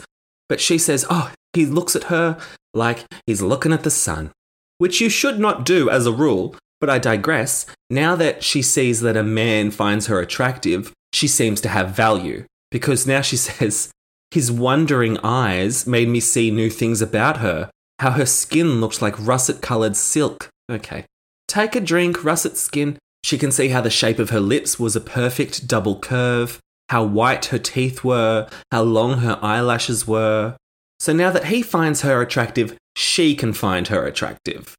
But 0.48 0.62
she 0.62 0.78
says, 0.78 1.04
oh, 1.10 1.30
he 1.52 1.66
looks 1.66 1.94
at 1.94 2.04
her 2.04 2.38
like 2.72 3.04
he's 3.26 3.42
looking 3.42 3.70
at 3.70 3.82
the 3.82 3.90
sun, 3.90 4.30
which 4.78 5.02
you 5.02 5.10
should 5.10 5.38
not 5.38 5.66
do 5.66 5.90
as 5.90 6.06
a 6.06 6.12
rule. 6.12 6.56
But 6.80 6.88
I 6.88 6.98
digress. 6.98 7.66
Now 7.90 8.16
that 8.16 8.42
she 8.42 8.62
sees 8.62 9.02
that 9.02 9.14
a 9.14 9.22
man 9.22 9.70
finds 9.70 10.06
her 10.06 10.20
attractive, 10.20 10.90
she 11.12 11.28
seems 11.28 11.60
to 11.60 11.68
have 11.68 11.90
value. 11.90 12.46
Because 12.70 13.06
now 13.06 13.20
she 13.20 13.36
says, 13.48 13.90
his 14.30 14.50
wondering 14.50 15.18
eyes 15.22 15.86
made 15.86 16.08
me 16.08 16.20
see 16.20 16.50
new 16.50 16.70
things 16.70 17.02
about 17.02 17.40
her 17.40 17.68
how 17.98 18.12
her 18.12 18.26
skin 18.26 18.80
looked 18.80 19.00
like 19.00 19.14
russet 19.18 19.60
coloured 19.62 19.96
silk. 19.96 20.48
Okay. 20.70 21.04
Take 21.48 21.76
a 21.76 21.80
drink, 21.80 22.24
russet 22.24 22.56
skin. 22.56 22.98
She 23.24 23.38
can 23.38 23.50
see 23.50 23.68
how 23.68 23.80
the 23.80 23.90
shape 23.90 24.18
of 24.18 24.30
her 24.30 24.40
lips 24.40 24.78
was 24.78 24.94
a 24.94 25.00
perfect 25.00 25.66
double 25.66 25.98
curve, 25.98 26.60
how 26.90 27.04
white 27.04 27.46
her 27.46 27.58
teeth 27.58 28.04
were, 28.04 28.48
how 28.70 28.82
long 28.82 29.18
her 29.18 29.38
eyelashes 29.42 30.06
were. 30.06 30.56
So 31.00 31.12
now 31.12 31.30
that 31.30 31.46
he 31.46 31.62
finds 31.62 32.02
her 32.02 32.22
attractive, 32.22 32.76
she 32.94 33.34
can 33.34 33.52
find 33.52 33.88
her 33.88 34.04
attractive. 34.04 34.74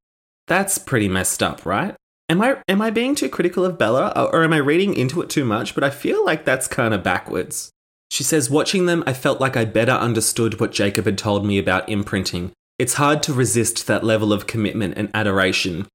That's 0.48 0.78
pretty 0.78 1.08
messed 1.10 1.44
up, 1.44 1.66
right? 1.66 1.96
Am 2.30 2.42
I 2.42 2.58
am 2.68 2.82
I 2.82 2.90
being 2.90 3.16
too 3.16 3.30
critical 3.30 3.64
of 3.64 3.78
Bella 3.78 4.30
or 4.34 4.44
am 4.44 4.54
I 4.54 4.58
reading 4.58 4.94
into 4.94 5.22
it 5.22 5.30
too 5.30 5.46
much? 5.46 5.74
But 5.76 5.84
I 5.84 5.90
feel 5.90 6.26
like 6.26 6.44
that's 6.44 6.68
kind 6.68 6.94
of 6.94 7.04
backwards. 7.04 7.72
She 8.10 8.24
says, 8.24 8.50
watching 8.50 8.86
them, 8.86 9.04
I 9.06 9.14
felt 9.14 9.42
like 9.42 9.58
I 9.58 9.66
better 9.66 9.92
understood 9.92 10.60
what 10.60 10.72
Jacob 10.72 11.06
had 11.06 11.18
told 11.18 11.46
me 11.46 11.58
about 11.58 11.90
imprinting 11.90 12.52
it's 12.80 12.94
hard 12.96 13.24
to 13.24 13.34
resist 13.34 13.88
that 13.88 14.04
level 14.04 14.32
of 14.32 14.48
commitment 14.48 14.96
and 14.98 15.10
adoration. 15.14 15.88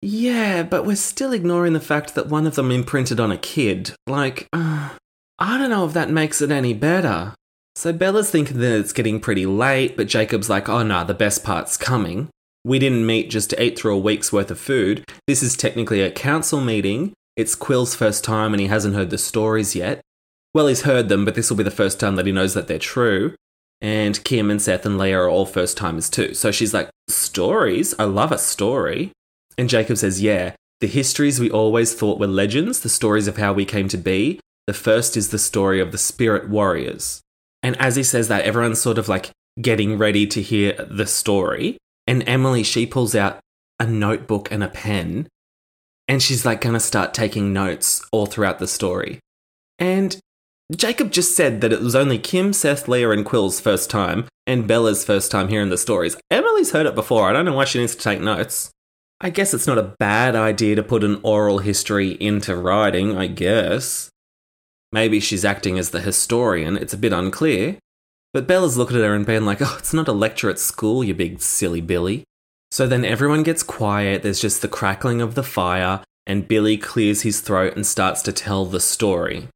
Yeah, 0.00 0.62
but 0.62 0.84
we're 0.86 0.96
still 0.96 1.32
ignoring 1.32 1.72
the 1.72 1.80
fact 1.80 2.14
that 2.14 2.28
one 2.28 2.46
of 2.46 2.54
them 2.54 2.70
imprinted 2.70 3.18
on 3.18 3.32
a 3.32 3.38
kid. 3.38 3.92
Like, 4.06 4.46
uh, 4.52 4.90
I 5.38 5.58
don't 5.58 5.70
know 5.70 5.84
if 5.86 5.92
that 5.94 6.10
makes 6.10 6.40
it 6.40 6.50
any 6.50 6.72
better. 6.74 7.34
So 7.74 7.92
Bella's 7.92 8.30
thinking 8.30 8.58
that 8.58 8.78
it's 8.78 8.92
getting 8.92 9.20
pretty 9.20 9.46
late, 9.46 9.96
but 9.96 10.08
Jacob's 10.08 10.50
like, 10.50 10.68
oh 10.68 10.82
no, 10.82 11.04
the 11.04 11.14
best 11.14 11.44
part's 11.44 11.76
coming. 11.76 12.28
we 12.64 12.78
didn't 12.78 13.06
meet 13.06 13.30
just 13.30 13.50
to 13.50 13.62
eat 13.62 13.78
through 13.78 13.94
a 13.94 13.98
week's 13.98 14.32
worth 14.32 14.50
of 14.50 14.58
food. 14.58 15.04
This 15.26 15.42
is 15.42 15.56
technically 15.56 16.02
a 16.02 16.10
council 16.10 16.60
meeting. 16.60 17.12
It's 17.36 17.54
Quill's 17.54 17.94
first 17.94 18.24
time 18.24 18.52
and 18.52 18.60
he 18.60 18.66
hasn't 18.66 18.94
heard 18.94 19.10
the 19.10 19.18
stories 19.18 19.74
yet. 19.74 20.00
Well, 20.54 20.66
he's 20.66 20.82
heard 20.82 21.08
them, 21.08 21.24
but 21.24 21.34
this 21.34 21.50
will 21.50 21.56
be 21.56 21.62
the 21.64 21.70
first 21.70 22.00
time 22.00 22.16
that 22.16 22.26
he 22.26 22.32
knows 22.32 22.54
that 22.54 22.68
they're 22.68 22.78
true. 22.78 23.34
And 23.80 24.22
Kim 24.24 24.50
and 24.50 24.60
Seth 24.60 24.84
and 24.84 24.98
Leah 24.98 25.20
are 25.20 25.28
all 25.28 25.46
first 25.46 25.76
timers 25.76 26.10
too. 26.10 26.34
So 26.34 26.50
she's 26.50 26.74
like, 26.74 26.90
Stories? 27.08 27.94
I 27.98 28.04
love 28.04 28.32
a 28.32 28.38
story. 28.38 29.12
And 29.56 29.68
Jacob 29.68 29.98
says, 29.98 30.20
Yeah, 30.20 30.54
the 30.80 30.86
histories 30.86 31.40
we 31.40 31.50
always 31.50 31.94
thought 31.94 32.18
were 32.18 32.26
legends, 32.26 32.80
the 32.80 32.88
stories 32.88 33.28
of 33.28 33.36
how 33.36 33.52
we 33.52 33.64
came 33.64 33.88
to 33.88 33.96
be. 33.96 34.40
The 34.66 34.74
first 34.74 35.16
is 35.16 35.30
the 35.30 35.38
story 35.38 35.80
of 35.80 35.92
the 35.92 35.98
spirit 35.98 36.48
warriors. 36.48 37.20
And 37.62 37.76
as 37.80 37.96
he 37.96 38.02
says 38.02 38.28
that, 38.28 38.44
everyone's 38.44 38.80
sort 38.80 38.98
of 38.98 39.08
like 39.08 39.30
getting 39.60 39.98
ready 39.98 40.26
to 40.26 40.42
hear 40.42 40.72
the 40.88 41.06
story. 41.06 41.78
And 42.06 42.26
Emily, 42.28 42.62
she 42.62 42.86
pulls 42.86 43.14
out 43.14 43.40
a 43.80 43.86
notebook 43.86 44.50
and 44.52 44.62
a 44.62 44.68
pen. 44.68 45.28
And 46.06 46.22
she's 46.22 46.46
like 46.46 46.60
going 46.60 46.74
to 46.74 46.80
start 46.80 47.12
taking 47.12 47.52
notes 47.52 48.04
all 48.12 48.26
throughout 48.26 48.58
the 48.58 48.68
story. 48.68 49.18
And 49.78 50.18
Jacob 50.76 51.10
just 51.10 51.34
said 51.34 51.62
that 51.62 51.72
it 51.72 51.80
was 51.80 51.94
only 51.94 52.18
Kim, 52.18 52.52
Seth, 52.52 52.88
Leah, 52.88 53.10
and 53.10 53.24
Quill's 53.24 53.58
first 53.58 53.88
time, 53.88 54.26
and 54.46 54.68
Bella's 54.68 55.04
first 55.04 55.30
time 55.30 55.48
hearing 55.48 55.70
the 55.70 55.78
stories. 55.78 56.16
Emily's 56.30 56.72
heard 56.72 56.84
it 56.84 56.94
before. 56.94 57.28
I 57.28 57.32
don't 57.32 57.46
know 57.46 57.54
why 57.54 57.64
she 57.64 57.78
needs 57.78 57.94
to 57.94 58.02
take 58.02 58.20
notes. 58.20 58.70
I 59.20 59.30
guess 59.30 59.54
it's 59.54 59.66
not 59.66 59.78
a 59.78 59.94
bad 59.98 60.36
idea 60.36 60.76
to 60.76 60.82
put 60.82 61.02
an 61.02 61.20
oral 61.22 61.58
history 61.58 62.12
into 62.20 62.54
writing, 62.54 63.16
I 63.16 63.28
guess. 63.28 64.10
Maybe 64.92 65.20
she's 65.20 65.44
acting 65.44 65.78
as 65.78 65.90
the 65.90 66.00
historian, 66.00 66.76
it's 66.76 66.92
a 66.92 66.98
bit 66.98 67.12
unclear. 67.12 67.78
But 68.34 68.46
Bella's 68.46 68.76
looking 68.76 68.98
at 68.98 69.02
her 69.02 69.14
and 69.14 69.26
being 69.26 69.46
like, 69.46 69.62
oh, 69.62 69.76
it's 69.78 69.94
not 69.94 70.06
a 70.06 70.12
lecture 70.12 70.50
at 70.50 70.58
school, 70.58 71.02
you 71.02 71.14
big 71.14 71.40
silly 71.40 71.80
Billy. 71.80 72.24
So 72.70 72.86
then 72.86 73.06
everyone 73.06 73.42
gets 73.42 73.62
quiet, 73.62 74.22
there's 74.22 74.40
just 74.40 74.60
the 74.60 74.68
crackling 74.68 75.22
of 75.22 75.34
the 75.34 75.42
fire, 75.42 76.04
and 76.26 76.46
Billy 76.46 76.76
clears 76.76 77.22
his 77.22 77.40
throat 77.40 77.74
and 77.74 77.86
starts 77.86 78.20
to 78.22 78.32
tell 78.32 78.66
the 78.66 78.80
story. 78.80 79.48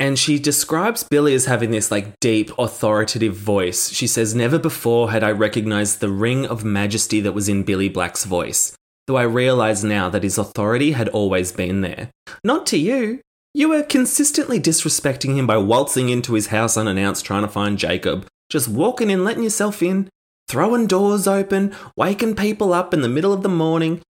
And 0.00 0.18
she 0.18 0.38
describes 0.38 1.04
Billy 1.04 1.34
as 1.34 1.44
having 1.44 1.72
this 1.72 1.90
like 1.90 2.18
deep, 2.20 2.50
authoritative 2.58 3.36
voice. 3.36 3.90
She 3.90 4.06
says, 4.06 4.34
Never 4.34 4.58
before 4.58 5.10
had 5.10 5.22
I 5.22 5.30
recognized 5.30 6.00
the 6.00 6.08
ring 6.08 6.46
of 6.46 6.64
majesty 6.64 7.20
that 7.20 7.34
was 7.34 7.50
in 7.50 7.64
Billy 7.64 7.90
Black's 7.90 8.24
voice, 8.24 8.74
though 9.06 9.18
I 9.18 9.24
realize 9.24 9.84
now 9.84 10.08
that 10.08 10.22
his 10.22 10.38
authority 10.38 10.92
had 10.92 11.10
always 11.10 11.52
been 11.52 11.82
there. 11.82 12.10
Not 12.42 12.66
to 12.68 12.78
you. 12.78 13.20
You 13.52 13.68
were 13.68 13.82
consistently 13.82 14.58
disrespecting 14.58 15.36
him 15.36 15.46
by 15.46 15.58
waltzing 15.58 16.08
into 16.08 16.32
his 16.32 16.46
house 16.46 16.78
unannounced 16.78 17.26
trying 17.26 17.42
to 17.42 17.48
find 17.48 17.76
Jacob, 17.76 18.26
just 18.48 18.68
walking 18.68 19.10
in, 19.10 19.24
letting 19.24 19.42
yourself 19.42 19.82
in, 19.82 20.08
throwing 20.48 20.86
doors 20.86 21.26
open, 21.26 21.74
waking 21.96 22.36
people 22.36 22.72
up 22.72 22.94
in 22.94 23.02
the 23.02 23.08
middle 23.08 23.32
of 23.32 23.42
the 23.42 23.48
morning, 23.48 24.00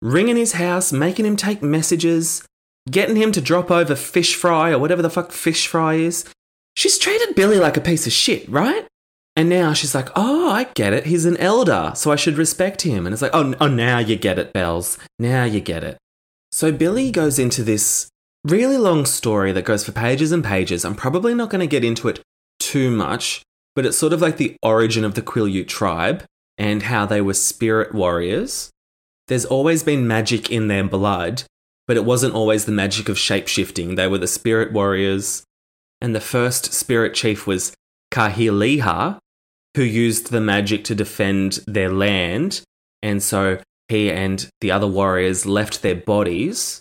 ringing 0.00 0.36
his 0.36 0.52
house, 0.52 0.92
making 0.92 1.26
him 1.26 1.36
take 1.36 1.62
messages, 1.62 2.44
getting 2.88 3.16
him 3.16 3.32
to 3.32 3.40
drop 3.40 3.70
over 3.70 3.94
fish 3.94 4.34
fry 4.34 4.70
or 4.70 4.78
whatever 4.78 5.02
the 5.02 5.10
fuck 5.10 5.32
fish 5.32 5.66
fry 5.66 5.94
is. 5.94 6.24
She's 6.76 6.98
treated 6.98 7.34
Billy 7.34 7.58
like 7.58 7.76
a 7.76 7.80
piece 7.80 8.06
of 8.06 8.12
shit, 8.12 8.48
right? 8.48 8.86
And 9.36 9.48
now 9.48 9.72
she's 9.72 9.94
like, 9.94 10.08
oh, 10.16 10.50
I 10.50 10.64
get 10.74 10.92
it. 10.92 11.06
He's 11.06 11.24
an 11.24 11.36
elder, 11.36 11.92
so 11.94 12.10
I 12.10 12.16
should 12.16 12.36
respect 12.36 12.82
him. 12.82 13.06
And 13.06 13.12
it's 13.12 13.22
like, 13.22 13.30
oh, 13.34 13.54
oh, 13.60 13.68
now 13.68 13.98
you 13.98 14.16
get 14.16 14.38
it, 14.38 14.52
Bells. 14.52 14.98
Now 15.18 15.44
you 15.44 15.60
get 15.60 15.84
it. 15.84 15.98
So 16.52 16.72
Billy 16.72 17.10
goes 17.10 17.38
into 17.38 17.62
this 17.62 18.08
really 18.44 18.76
long 18.76 19.06
story 19.06 19.52
that 19.52 19.64
goes 19.64 19.84
for 19.84 19.92
pages 19.92 20.32
and 20.32 20.44
pages. 20.44 20.84
I'm 20.84 20.96
probably 20.96 21.34
not 21.34 21.50
going 21.50 21.60
to 21.60 21.66
get 21.66 21.84
into 21.84 22.08
it 22.08 22.20
too 22.58 22.90
much, 22.90 23.42
but 23.76 23.86
it's 23.86 23.98
sort 23.98 24.12
of 24.12 24.20
like 24.20 24.36
the 24.36 24.56
origin 24.62 25.04
of 25.04 25.14
the 25.14 25.22
Quileute 25.22 25.68
tribe 25.68 26.24
and 26.58 26.84
how 26.84 27.06
they 27.06 27.20
were 27.20 27.34
spirit 27.34 27.94
warriors. 27.94 28.70
There's 29.28 29.44
always 29.44 29.82
been 29.82 30.08
magic 30.08 30.50
in 30.50 30.68
their 30.68 30.84
blood, 30.84 31.44
but 31.90 31.96
it 31.96 32.04
wasn't 32.04 32.32
always 32.32 32.66
the 32.66 32.70
magic 32.70 33.08
of 33.08 33.16
shapeshifting. 33.16 33.96
They 33.96 34.06
were 34.06 34.18
the 34.18 34.28
spirit 34.28 34.72
warriors. 34.72 35.42
And 36.00 36.14
the 36.14 36.20
first 36.20 36.72
spirit 36.72 37.14
chief 37.14 37.48
was 37.48 37.72
Kaheleha, 38.12 39.18
who 39.76 39.82
used 39.82 40.30
the 40.30 40.40
magic 40.40 40.84
to 40.84 40.94
defend 40.94 41.58
their 41.66 41.90
land. 41.90 42.62
And 43.02 43.20
so 43.20 43.58
he 43.88 44.08
and 44.08 44.48
the 44.60 44.70
other 44.70 44.86
warriors 44.86 45.46
left 45.46 45.82
their 45.82 45.96
bodies 45.96 46.80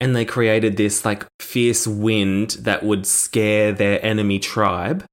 and 0.00 0.16
they 0.16 0.24
created 0.24 0.78
this 0.78 1.04
like 1.04 1.26
fierce 1.38 1.86
wind 1.86 2.52
that 2.60 2.82
would 2.82 3.06
scare 3.06 3.72
their 3.72 4.02
enemy 4.02 4.38
tribe. 4.38 5.04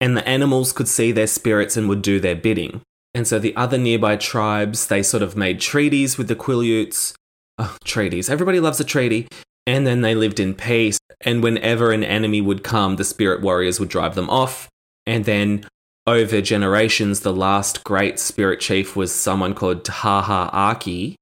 And 0.00 0.16
the 0.16 0.26
animals 0.26 0.72
could 0.72 0.88
see 0.88 1.12
their 1.12 1.26
spirits 1.26 1.76
and 1.76 1.86
would 1.90 2.00
do 2.00 2.18
their 2.18 2.34
bidding. 2.34 2.80
And 3.14 3.28
so 3.28 3.38
the 3.38 3.54
other 3.56 3.76
nearby 3.76 4.16
tribes, 4.16 4.86
they 4.86 5.02
sort 5.02 5.22
of 5.22 5.36
made 5.36 5.60
treaties 5.60 6.16
with 6.16 6.28
the 6.28 6.34
Quileutes 6.34 7.12
oh, 7.58 7.76
treaties. 7.84 8.28
Everybody 8.28 8.60
loves 8.60 8.80
a 8.80 8.84
treaty. 8.84 9.28
And 9.66 9.86
then 9.86 10.00
they 10.00 10.14
lived 10.14 10.38
in 10.38 10.54
peace. 10.54 10.98
And 11.22 11.42
whenever 11.42 11.90
an 11.90 12.04
enemy 12.04 12.40
would 12.40 12.62
come, 12.62 12.96
the 12.96 13.04
spirit 13.04 13.42
warriors 13.42 13.80
would 13.80 13.88
drive 13.88 14.14
them 14.14 14.30
off. 14.30 14.68
And 15.06 15.24
then 15.24 15.66
over 16.06 16.40
generations, 16.40 17.20
the 17.20 17.32
last 17.32 17.82
great 17.82 18.20
spirit 18.20 18.60
chief 18.60 18.94
was 18.94 19.12
someone 19.12 19.54
called 19.54 19.84
Taha 19.84 20.50
Aki. 20.52 21.16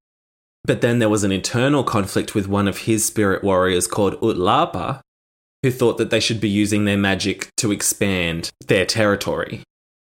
But 0.63 0.81
then 0.81 0.99
there 0.99 1.09
was 1.09 1.23
an 1.23 1.31
internal 1.31 1.83
conflict 1.83 2.35
with 2.35 2.47
one 2.47 2.67
of 2.67 2.79
his 2.79 3.05
spirit 3.05 3.43
warriors 3.43 3.87
called 3.87 4.19
Utlapa, 4.21 4.99
who 5.63 5.71
thought 5.71 5.97
that 5.97 6.09
they 6.09 6.19
should 6.19 6.41
be 6.41 6.49
using 6.49 6.85
their 6.85 6.97
magic 6.97 7.49
to 7.57 7.71
expand 7.71 8.51
their 8.67 8.85
territory. 8.85 9.63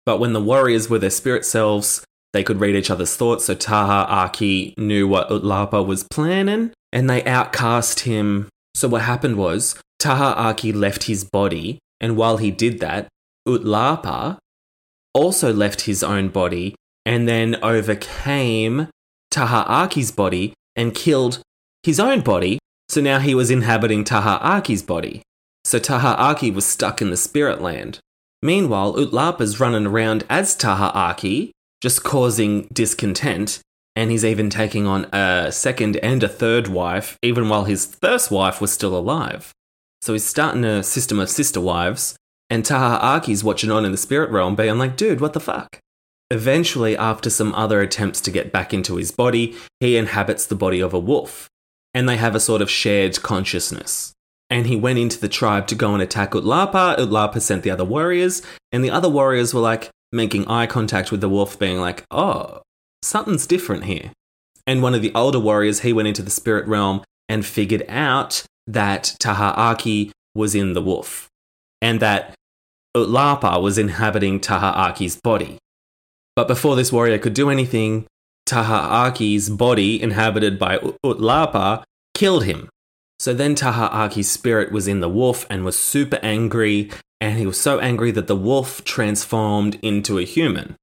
But 0.06 0.20
when 0.20 0.34
the 0.34 0.42
warriors 0.42 0.90
were 0.90 1.00
their 1.00 1.10
spirit 1.10 1.46
selves, 1.46 2.04
they 2.34 2.44
could 2.44 2.60
read 2.60 2.76
each 2.76 2.90
other's 2.90 3.16
thoughts, 3.16 3.46
so 3.46 3.56
Taha 3.56 4.10
Aki 4.10 4.76
knew 4.78 5.08
what 5.08 5.30
Utlapa 5.30 5.86
was 5.86 6.04
planning, 6.04 6.72
and 6.92 7.10
they 7.10 7.24
outcast 7.26 8.02
him. 8.02 8.48
So 8.76 8.88
what 8.88 9.02
happened 9.02 9.38
was 9.38 9.76
Taha 10.00 10.34
Aki 10.40 10.74
left 10.74 11.04
his 11.04 11.24
body, 11.24 11.80
and 12.00 12.16
while 12.16 12.38
he 12.38 12.52
did 12.52 12.80
that, 12.80 13.08
Utlapa 13.48 14.38
also 15.14 15.52
left 15.52 15.82
his 15.82 16.04
own 16.04 16.30
body 16.30 16.76
and 17.06 17.28
then 17.28 17.58
overcame 17.64 18.88
Taha 19.30 19.66
Aki's 19.68 20.12
body 20.12 20.54
and 20.76 20.96
killed 20.96 21.42
his 21.84 22.00
own 22.00 22.22
body. 22.22 22.60
So 22.90 23.02
now 23.02 23.20
he 23.20 23.34
was 23.34 23.52
inhabiting 23.52 24.04
Taha 24.04 24.40
Aki's 24.42 24.84
body. 24.84 25.22
So 25.64 25.80
Taha 25.80 26.16
Aki 26.18 26.52
was 26.52 26.66
stuck 26.66 27.02
in 27.02 27.10
the 27.10 27.18
spirit 27.18 27.62
land. 27.62 28.00
Meanwhile, 28.42 28.94
Utlapa's 28.96 29.60
running 29.60 29.86
around 29.86 30.24
as 30.30 30.56
Taha 30.56 30.92
Aki, 30.94 31.52
just 31.82 32.04
causing 32.04 32.68
discontent. 32.72 33.60
And 33.94 34.10
he's 34.10 34.24
even 34.24 34.50
taking 34.50 34.88
on 34.88 35.04
a 35.14 35.52
second 35.52 35.98
and 35.98 36.24
a 36.24 36.30
third 36.30 36.70
wife, 36.70 37.18
even 37.22 37.50
while 37.50 37.66
his 37.66 37.86
first 37.86 38.32
wife 38.32 38.62
was 38.62 38.72
still 38.72 38.98
alive. 38.98 39.52
So 40.02 40.14
he's 40.14 40.24
starting 40.24 40.64
a 40.64 40.82
system 40.82 41.20
of 41.20 41.30
sister 41.30 41.60
wives, 41.60 42.16
and 42.50 42.64
Taha 42.64 43.06
Aki's 43.06 43.44
watching 43.44 43.70
on 43.70 43.84
in 43.84 43.92
the 43.92 43.98
spirit 43.98 44.32
realm, 44.32 44.56
being 44.56 44.78
like, 44.78 44.96
dude, 44.96 45.20
what 45.20 45.34
the 45.34 45.42
fuck? 45.42 45.80
Eventually, 46.30 46.96
after 46.96 47.30
some 47.30 47.54
other 47.54 47.82
attempts 47.82 48.22
to 48.22 48.32
get 48.32 48.54
back 48.54 48.74
into 48.74 48.96
his 48.96 49.12
body, 49.12 49.58
he 49.82 49.98
inhabits 49.98 50.46
the 50.46 50.56
body 50.56 50.80
of 50.80 50.94
a 50.94 51.00
wolf, 51.00 51.50
and 51.94 52.08
they 52.08 52.16
have 52.16 52.34
a 52.34 52.40
sort 52.40 52.62
of 52.62 52.72
shared 52.72 53.22
consciousness. 53.22 54.14
And 54.50 54.68
he 54.68 54.78
went 54.78 55.00
into 55.00 55.20
the 55.20 55.30
tribe 55.30 55.68
to 55.68 55.76
go 55.76 55.94
and 55.94 56.02
attack 56.02 56.32
Utlapa. 56.32 56.98
Utlapa 56.98 57.42
sent 57.42 57.64
the 57.64 57.72
other 57.72 57.86
warriors, 57.86 58.42
and 58.72 58.84
the 58.84 58.90
other 58.90 59.10
warriors 59.10 59.54
were 59.54 59.62
like, 59.62 59.90
making 60.12 60.48
eye 60.48 60.68
contact 60.68 61.12
with 61.12 61.22
the 61.22 61.30
wolf, 61.30 61.58
being 61.58 61.80
like, 61.80 62.04
oh, 62.12 62.62
something's 63.02 63.48
different 63.48 63.86
here. 63.86 64.12
And 64.68 64.82
one 64.82 64.94
of 64.94 65.02
the 65.02 65.14
older 65.14 65.40
warriors, 65.40 65.82
he 65.82 65.94
went 65.94 66.08
into 66.08 66.22
the 66.22 66.32
spirit 66.32 66.68
realm 66.68 67.04
and 67.28 67.46
figured 67.46 67.86
out 67.88 68.44
that 68.68 69.16
Taha 69.20 69.54
Aki 69.60 70.12
was 70.36 70.56
in 70.56 70.74
the 70.74 70.82
wolf 70.82 71.28
and 71.82 72.00
that 72.00 72.36
Utlapa 72.96 73.62
was 73.62 73.78
inhabiting 73.78 74.40
Taha 74.40 74.78
Aki's 74.78 75.20
body. 75.20 75.58
But 76.36 76.48
before 76.48 76.76
this 76.76 76.92
warrior 76.92 77.18
could 77.18 77.34
do 77.34 77.50
anything, 77.50 78.06
Taha 78.46 79.08
Aki's 79.08 79.50
body, 79.50 80.02
inhabited 80.02 80.60
by 80.60 80.78
Utlapa, 80.78 81.84
killed 82.14 82.46
him. 82.46 82.70
So 83.20 83.34
then 83.34 83.56
Taha 83.56 83.90
Aki's 83.92 84.30
spirit 84.30 84.72
was 84.72 84.88
in 84.88 85.00
the 85.00 85.10
wolf 85.10 85.46
and 85.50 85.64
was 85.64 85.78
super 85.78 86.20
angry 86.22 86.90
and 87.22 87.38
he 87.38 87.46
was 87.46 87.60
so 87.62 87.80
angry 87.80 88.10
that 88.12 88.26
the 88.26 88.36
wolf 88.36 88.84
transformed 88.84 89.78
into 89.84 90.18
a 90.18 90.24
human. 90.24 90.76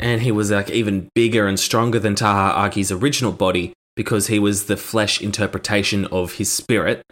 And 0.00 0.22
he 0.22 0.32
was 0.32 0.50
like 0.50 0.70
even 0.70 1.10
bigger 1.14 1.46
and 1.46 1.60
stronger 1.60 1.98
than 1.98 2.14
Taha 2.14 2.58
Aki's 2.58 2.90
original 2.90 3.30
body 3.30 3.74
because 3.94 4.28
he 4.28 4.38
was 4.38 4.64
the 4.64 4.78
flesh 4.78 5.20
interpretation 5.20 6.06
of 6.06 6.34
his 6.34 6.50
spirit. 6.50 7.02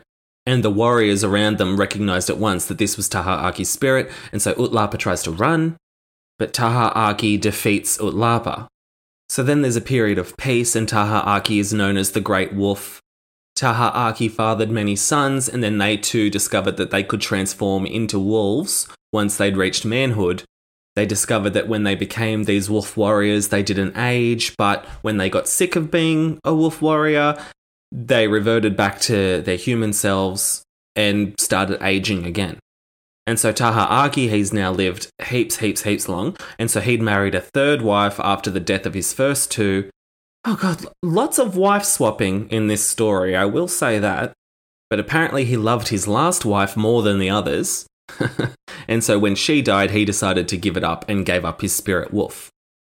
And 0.46 0.64
the 0.64 0.70
warriors 0.70 1.22
around 1.22 1.58
them 1.58 1.78
recognized 1.78 2.30
at 2.30 2.38
once 2.38 2.64
that 2.66 2.78
this 2.78 2.96
was 2.96 3.08
Taha 3.08 3.46
Aki's 3.46 3.68
spirit, 3.68 4.10
and 4.32 4.40
so 4.40 4.54
Utlapa 4.54 4.98
tries 4.98 5.22
to 5.24 5.30
run, 5.30 5.76
but 6.38 6.54
Taha 6.54 6.90
Aki 6.98 7.36
defeats 7.36 7.98
Utlapa. 7.98 8.66
So 9.28 9.42
then 9.42 9.60
there's 9.60 9.76
a 9.76 9.82
period 9.82 10.16
of 10.18 10.36
peace, 10.38 10.74
and 10.74 10.88
Taha 10.88 11.20
Aki 11.28 11.58
is 11.58 11.74
known 11.74 11.98
as 11.98 12.12
the 12.12 12.22
Great 12.22 12.54
Wolf 12.54 12.99
Taha 13.60 13.92
Aki 13.94 14.30
fathered 14.30 14.70
many 14.70 14.96
sons, 14.96 15.46
and 15.46 15.62
then 15.62 15.76
they 15.76 15.98
too 15.98 16.30
discovered 16.30 16.78
that 16.78 16.90
they 16.90 17.02
could 17.02 17.20
transform 17.20 17.84
into 17.84 18.18
wolves 18.18 18.88
once 19.12 19.36
they'd 19.36 19.56
reached 19.56 19.84
manhood. 19.84 20.44
they 20.96 21.04
discovered 21.04 21.50
that 21.50 21.68
when 21.68 21.84
they 21.84 21.94
became 21.94 22.44
these 22.44 22.70
wolf 22.70 22.96
warriors, 22.96 23.48
they 23.48 23.62
didn't 23.62 23.98
age, 23.98 24.56
but 24.56 24.86
when 25.02 25.18
they 25.18 25.28
got 25.28 25.46
sick 25.46 25.76
of 25.76 25.90
being 25.90 26.40
a 26.42 26.54
wolf 26.54 26.80
warrior, 26.80 27.36
they 27.92 28.26
reverted 28.26 28.76
back 28.78 28.98
to 28.98 29.42
their 29.42 29.56
human 29.56 29.92
selves 29.92 30.62
and 30.96 31.38
started 31.38 31.84
aging 31.84 32.24
again. 32.24 32.58
And 33.26 33.38
so 33.38 33.52
Tahaaki, 33.52 34.30
he's 34.30 34.54
now 34.54 34.72
lived 34.72 35.10
heaps, 35.28 35.58
heaps, 35.58 35.82
heaps 35.82 36.08
long. 36.08 36.34
And 36.58 36.70
so 36.70 36.80
he'd 36.80 37.02
married 37.02 37.34
a 37.34 37.40
third 37.40 37.82
wife 37.82 38.18
after 38.20 38.50
the 38.50 38.58
death 38.58 38.86
of 38.86 38.94
his 38.94 39.12
first 39.12 39.50
two. 39.50 39.90
Oh 40.44 40.56
God, 40.56 40.86
lots 41.02 41.38
of 41.38 41.56
wife 41.56 41.84
swapping 41.84 42.48
in 42.48 42.66
this 42.66 42.86
story, 42.86 43.36
I 43.36 43.44
will 43.44 43.68
say 43.68 43.98
that. 43.98 44.32
But 44.88 44.98
apparently 44.98 45.44
he 45.44 45.56
loved 45.56 45.88
his 45.88 46.08
last 46.08 46.44
wife 46.44 46.76
more 46.76 47.02
than 47.02 47.18
the 47.18 47.30
others. 47.30 47.86
and 48.88 49.04
so 49.04 49.18
when 49.18 49.34
she 49.34 49.62
died, 49.62 49.90
he 49.90 50.04
decided 50.04 50.48
to 50.48 50.56
give 50.56 50.76
it 50.76 50.84
up 50.84 51.04
and 51.08 51.26
gave 51.26 51.44
up 51.44 51.60
his 51.60 51.74
spirit 51.74 52.12
wolf. 52.12 52.50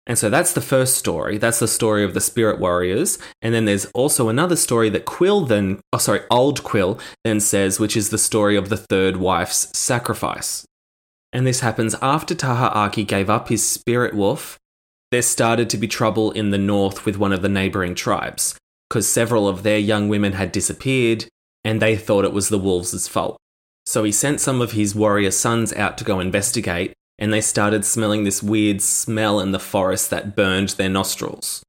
And 0.08 0.18
so 0.18 0.30
that's 0.30 0.54
the 0.54 0.62
first 0.62 0.98
story. 0.98 1.38
That's 1.38 1.60
the 1.60 1.68
story 1.68 2.04
of 2.04 2.14
the 2.14 2.22
spirit 2.22 2.60
warriors. 2.60 3.20
And 3.42 3.54
then 3.54 3.66
there's 3.66 3.86
also 3.88 4.30
another 4.30 4.56
story 4.56 4.90
that 4.90 5.06
Quill 5.06 5.42
then, 5.42 5.80
oh, 5.94 6.00
sorry, 6.00 6.22
Old 6.30 6.64
Quill 6.64 7.00
then 7.24 7.40
says, 7.40 7.80
which 7.80 7.96
is 7.96 8.10
the 8.10 8.18
story 8.18 8.56
of 8.56 8.70
the 8.70 8.78
third 8.78 9.18
wife's 9.18 9.78
sacrifice. 9.78 10.66
And 11.34 11.46
this 11.46 11.60
happens 11.60 11.96
after 12.02 12.36
Taha 12.36 12.72
Aki 12.74 13.04
gave 13.06 13.30
up 13.30 13.50
his 13.50 13.66
spirit 13.66 14.14
wolf. 14.14 14.58
There 15.12 15.22
started 15.22 15.70
to 15.70 15.78
be 15.78 15.88
trouble 15.88 16.32
in 16.32 16.52
the 16.52 16.58
north 16.58 17.06
with 17.06 17.18
one 17.18 17.34
of 17.34 17.42
the 17.42 17.50
neighboring 17.50 17.96
tribes, 17.96 18.56
because 18.90 19.08
several 19.08 19.48
of 19.48 19.64
their 19.64 19.78
young 19.78 20.08
women 20.08 20.34
had 20.34 20.52
disappeared, 20.52 21.26
and 21.66 21.82
they 21.82 21.98
thought 21.98 22.26
it 22.26 22.34
was 22.34 22.50
the 22.50 22.58
wolves' 22.58 23.08
fault. 23.08 23.38
So 23.86 24.04
he 24.04 24.12
sent 24.12 24.40
some 24.40 24.62
of 24.62 24.72
his 24.72 24.96
warrior 24.96 25.32
sons 25.32 25.74
out 25.74 25.98
to 25.98 26.04
go 26.04 26.20
investigate, 26.20 26.94
and 27.20 27.34
they 27.34 27.42
started 27.42 27.84
smelling 27.84 28.24
this 28.24 28.42
weird 28.42 28.82
smell 28.82 29.40
in 29.40 29.52
the 29.52 29.60
forest 29.60 30.10
that 30.12 30.36
burned 30.36 30.70
their 30.70 30.90
nostrils. 30.90 31.62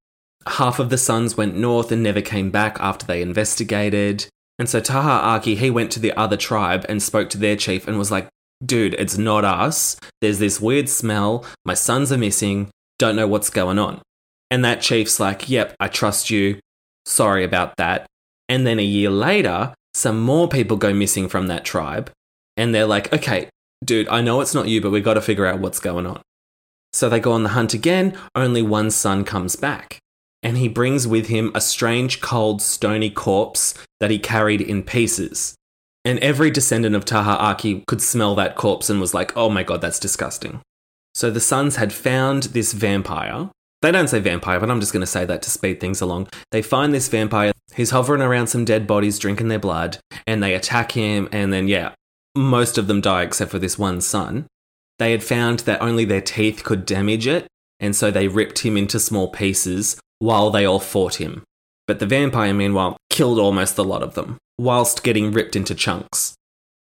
Half 0.46 0.78
of 0.78 0.90
the 0.90 0.99
sons 0.99 1.37
went 1.37 1.56
north 1.56 1.92
and 1.92 2.02
never 2.02 2.20
came 2.20 2.50
back 2.50 2.76
after 2.80 3.06
they 3.06 3.22
investigated. 3.22 4.26
And 4.58 4.68
so 4.68 4.80
Taha 4.80 5.26
Aki, 5.26 5.56
he 5.56 5.70
went 5.70 5.90
to 5.92 6.00
the 6.00 6.12
other 6.12 6.37
tribe 6.37 6.87
and 6.88 7.02
spoke 7.02 7.28
to 7.30 7.38
their 7.38 7.56
chief 7.56 7.88
and 7.88 7.99
was 7.99 8.11
like, 8.11 8.28
dude, 8.64 8.94
it's 8.94 9.18
not 9.18 9.44
us. 9.44 9.96
There's 10.20 10.38
this 10.38 10.61
weird 10.61 10.88
smell. 10.88 11.44
My 11.64 11.75
sons 11.75 12.12
are 12.12 12.18
missing. 12.18 12.70
Don't 13.02 13.16
know 13.16 13.26
what's 13.26 13.50
going 13.50 13.80
on. 13.80 14.00
And 14.49 14.64
that 14.64 14.80
chief's 14.80 15.18
like, 15.18 15.49
yep, 15.49 15.75
I 15.80 15.88
trust 15.88 16.30
you. 16.30 16.61
Sorry 17.04 17.42
about 17.42 17.76
that. 17.78 18.06
And 18.49 18.64
then 18.64 18.78
a 18.78 18.85
year 18.85 19.11
later, 19.11 19.75
some 19.92 20.21
more 20.21 20.47
people 20.47 20.76
go 20.76 20.94
missing 20.94 21.28
from 21.28 21.49
that 21.49 21.64
tribe. 21.64 22.12
And 22.56 22.73
they're 22.73 22.87
like, 22.87 23.12
okay, 23.12 23.49
dude, 23.85 24.06
I 24.06 24.21
know 24.21 24.40
it's 24.40 24.54
not 24.54 24.68
you, 24.68 24.80
but 24.80 24.92
we've 24.92 25.02
got 25.02 25.14
to 25.14 25.21
figure 25.21 25.47
out 25.47 25.59
what's 25.59 25.80
going 25.80 26.06
on. 26.06 26.23
So 26.92 27.09
they 27.09 27.18
go 27.18 27.32
on 27.32 27.42
the 27.42 27.49
hunt 27.49 27.75
again, 27.75 28.16
only 28.37 28.62
one 28.62 28.92
son 28.92 29.25
comes 29.25 29.56
back. 29.56 29.99
And 30.40 30.56
he 30.56 30.68
brings 30.68 31.04
with 31.04 31.26
him 31.26 31.50
a 31.56 31.61
strange, 31.61 32.21
cold, 32.21 32.62
stony 32.62 33.11
corpse 33.11 33.75
that 33.99 34.12
he 34.12 34.21
carried 34.21 34.61
in 34.61 34.85
pieces. 34.85 35.56
And 36.04 36.21
every 36.21 36.52
descendant 36.52 36.94
of 36.94 37.04
Taha 37.04 37.32
Aki 37.32 37.82
could 37.88 38.00
smell 38.00 38.37
that 38.37 38.54
corpse 38.54 38.88
and 38.88 39.00
was 39.00 39.12
like, 39.12 39.37
oh 39.37 39.49
my 39.49 39.64
god, 39.64 39.80
that's 39.80 39.99
disgusting. 39.99 40.61
So 41.14 41.31
the 41.31 41.40
sons 41.40 41.76
had 41.76 41.92
found 41.92 42.45
this 42.45 42.73
vampire. 42.73 43.50
They 43.83 43.90
don't 43.90 44.09
say 44.09 44.21
vampire, 44.21 44.61
but 44.61 44.71
I'm 44.71 44.81
just 44.81 44.92
going 44.92 45.00
to 45.00 45.07
say 45.07 45.25
that 45.25 45.42
to 45.42 45.50
speed 45.50 45.81
things 45.81 46.00
along. 46.00 46.28
They 46.52 46.62
find 46.62 46.95
this 46.95 47.09
vampire. 47.09 47.52
He's 47.75 47.90
hovering 47.90 48.23
around 48.23 48.47
some 48.47 48.64
dead 48.64 48.87
bodies, 48.87 49.19
drinking 49.19 49.49
their 49.49 49.59
blood, 49.59 49.99
and 50.26 50.42
they 50.42 50.54
attack 50.54 50.92
him. 50.92 51.28
And 51.33 51.52
then, 51.52 51.69
yeah, 51.69 51.95
most 52.37 52.78
of 52.78 52.87
them 52.87 53.00
die 53.00 53.23
except 53.23 53.50
for 53.50 53.59
this 53.59 53.78
one 53.78 54.00
son. 54.00 54.47
They 54.99 55.11
had 55.11 55.25
found 55.25 55.61
that 55.61 55.83
only 55.83 56.04
their 56.04 56.21
teeth 56.21 56.62
could 56.62 56.87
damage 56.87 57.26
it, 57.26 57.47
and 57.81 57.97
so 57.97 58.11
they 58.11 58.28
ripped 58.28 58.61
him 58.61 58.76
into 58.76 59.00
small 59.00 59.28
pieces 59.28 60.00
while 60.21 60.50
they 60.50 60.64
all 60.64 60.78
fought 60.78 61.16
him. 61.16 61.42
But 61.88 61.99
the 61.99 62.07
vampire, 62.07 62.54
meanwhile, 62.54 62.97
killed 63.11 63.40
almost 63.40 63.76
a 63.78 63.83
lot 63.83 64.04
of 64.04 64.14
them, 64.14 64.38
whilst 64.59 65.02
getting 65.02 65.33
ripped 65.33 65.57
into 65.57 65.75
chunks. 65.75 66.35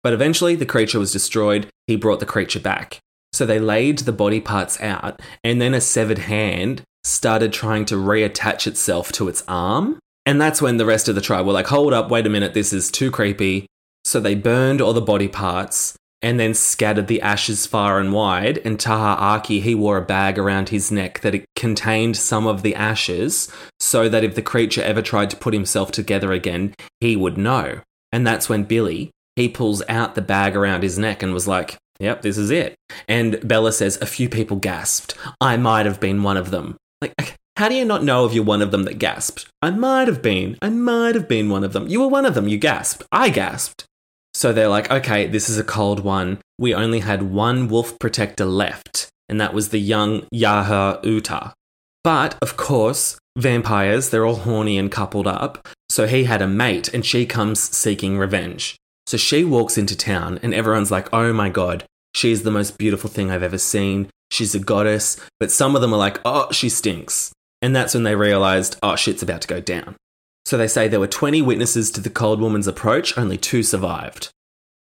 But 0.03 0.13
eventually, 0.13 0.55
the 0.55 0.67
creature 0.67 0.99
was 0.99 1.13
destroyed. 1.13 1.69
He 1.87 1.97
brought 1.97 2.21
the 2.21 2.27
creature 2.27 2.61
back. 2.61 2.99
So 3.33 3.47
they 3.47 3.59
laid 3.59 4.01
the 4.01 4.12
body 4.12 4.40
parts 4.40 4.81
out, 4.81 5.21
and 5.45 5.61
then 5.61 5.75
a 5.75 5.81
severed 5.81 6.19
hand 6.19 6.83
started 7.05 7.53
trying 7.53 7.85
to 7.87 7.95
reattach 7.95 8.66
itself 8.66 9.12
to 9.12 9.29
its 9.29 9.45
arm. 9.49 9.99
And 10.27 10.40
that's 10.40 10.61
when 10.61 10.77
the 10.77 10.87
rest 10.87 11.09
of 11.09 11.14
the 11.14 11.21
tribe 11.21 11.47
were 11.47 11.53
like, 11.53 11.69
hold 11.69 11.93
up, 11.93 12.11
wait 12.11 12.27
a 12.27 12.31
minute, 12.31 12.55
this 12.55 12.73
is 12.73 12.90
too 12.90 13.11
creepy. 13.11 13.66
So 14.05 14.21
they 14.21 14.35
burned 14.35 14.81
all 14.81 14.93
the 14.93 15.01
body 15.01 15.29
parts 15.29 15.97
and 16.23 16.38
then 16.38 16.53
scattered 16.53 17.07
the 17.07 17.23
ashes 17.23 17.66
far 17.66 17.99
and 17.99 18.12
wide. 18.12 18.59
And 18.59 18.79
Taha 18.79 19.21
Aki, 19.21 19.61
he 19.61 19.75
wore 19.75 19.97
a 19.97 20.03
bag 20.03 20.38
around 20.38 20.69
his 20.69 20.90
neck 20.90 21.21
that 21.21 21.35
it 21.35 21.47
contained 21.57 22.16
some 22.16 22.47
of 22.47 22.62
the 22.62 22.75
ashes 22.75 23.51
so 23.79 24.09
that 24.09 24.25
if 24.25 24.35
the 24.35 24.43
creature 24.43 24.83
ever 24.83 25.03
tried 25.03 25.31
to 25.31 25.37
put 25.37 25.55
himself 25.55 25.90
together 25.90 26.33
again, 26.33 26.75
he 27.01 27.16
would 27.16 27.38
know. 27.38 27.81
And 28.12 28.27
that's 28.27 28.49
when 28.49 28.64
Billy, 28.64 29.11
he 29.37 29.49
pulls 29.49 29.83
out 29.88 30.14
the 30.14 30.23
bag 30.23 30.57
around 30.57 30.83
his 30.83 30.99
neck 30.99 31.23
and 31.23 31.33
was 31.33 31.49
like, 31.49 31.79
Yep, 32.01 32.23
this 32.23 32.39
is 32.39 32.51
it. 32.51 32.75
And 33.07 33.47
Bella 33.47 33.73
says, 33.73 33.99
A 34.01 34.07
few 34.07 34.29
people 34.29 34.57
gasped. 34.57 35.15
I 35.41 35.57
might 35.57 35.87
have 35.87 36.01
been 36.01 36.23
one 36.23 36.37
of 36.37 36.51
them. 36.51 36.77
Like, 37.01 37.37
how 37.57 37.69
do 37.69 37.75
you 37.75 37.85
not 37.85 38.03
know 38.03 38.25
if 38.25 38.33
you're 38.33 38.43
one 38.43 38.63
of 38.63 38.71
them 38.71 38.85
that 38.85 38.99
gasped? 38.99 39.47
I 39.61 39.71
might 39.71 40.09
have 40.09 40.23
been. 40.23 40.57
I 40.63 40.71
might 40.71 41.15
have 41.15 41.29
been 41.29 41.51
one 41.51 41.63
of 41.63 41.75
them. 41.75 41.89
You 41.89 42.01
were 42.01 42.09
one 42.09 42.25
of 42.25 42.35
them. 42.35 42.49
You 42.49 42.57
gasped. 42.57 43.03
I 43.13 43.29
gasped. 43.29 43.85
So 44.33 44.53
they're 44.53 44.69
like, 44.69 44.91
okay, 44.91 45.27
this 45.27 45.49
is 45.51 45.59
a 45.59 45.65
cold 45.65 46.01
one. 46.01 46.39
We 46.59 46.75
only 46.75 47.01
had 47.01 47.23
one 47.23 47.69
wolf 47.69 47.99
protector 47.99 48.47
left, 48.47 49.09
and 49.29 49.41
that 49.41 49.53
was 49.53 49.69
the 49.69 49.81
young 49.81 50.23
Yaha 50.35 51.05
Uta. 51.05 51.53
But, 52.03 52.39
of 52.41 52.57
course, 52.57 53.19
vampires, 53.37 54.09
they're 54.09 54.25
all 54.25 54.37
horny 54.37 54.79
and 54.79 54.91
coupled 54.91 55.27
up. 55.27 55.69
So 55.91 56.07
he 56.07 56.25
had 56.25 56.41
a 56.41 56.49
mate, 56.49 56.89
and 56.95 57.05
she 57.05 57.27
comes 57.27 57.61
seeking 57.61 58.17
revenge. 58.17 58.77
So 59.11 59.16
she 59.16 59.42
walks 59.42 59.77
into 59.77 59.96
town, 59.96 60.38
and 60.40 60.55
everyone's 60.55 60.92
like, 60.92 61.12
oh 61.12 61.33
my 61.33 61.49
god, 61.49 61.83
she's 62.14 62.44
the 62.44 62.51
most 62.53 62.79
beautiful 62.79 63.11
thing 63.11 63.29
I've 63.29 63.42
ever 63.42 63.59
seen. 63.59 64.09
She's 64.31 64.55
a 64.55 64.61
goddess. 64.61 65.16
But 65.40 65.51
some 65.51 65.75
of 65.75 65.83
them 65.83 65.92
are 65.92 65.96
like, 65.96 66.20
oh, 66.25 66.53
she 66.53 66.68
stinks. 66.68 67.33
And 67.61 67.75
that's 67.75 67.92
when 67.92 68.05
they 68.05 68.14
realized, 68.14 68.77
oh, 68.85 68.94
shit's 68.94 69.20
about 69.20 69.40
to 69.40 69.49
go 69.49 69.61
down. 69.61 69.96
So 70.44 70.57
they 70.57 70.68
say 70.68 70.87
there 70.87 71.01
were 71.01 71.09
20 71.09 71.42
witnesses 71.42 71.90
to 71.90 72.01
the 72.01 72.09
cold 72.09 72.40
woman's 72.40 72.68
approach, 72.68 73.18
only 73.18 73.37
two 73.37 73.64
survived. 73.64 74.31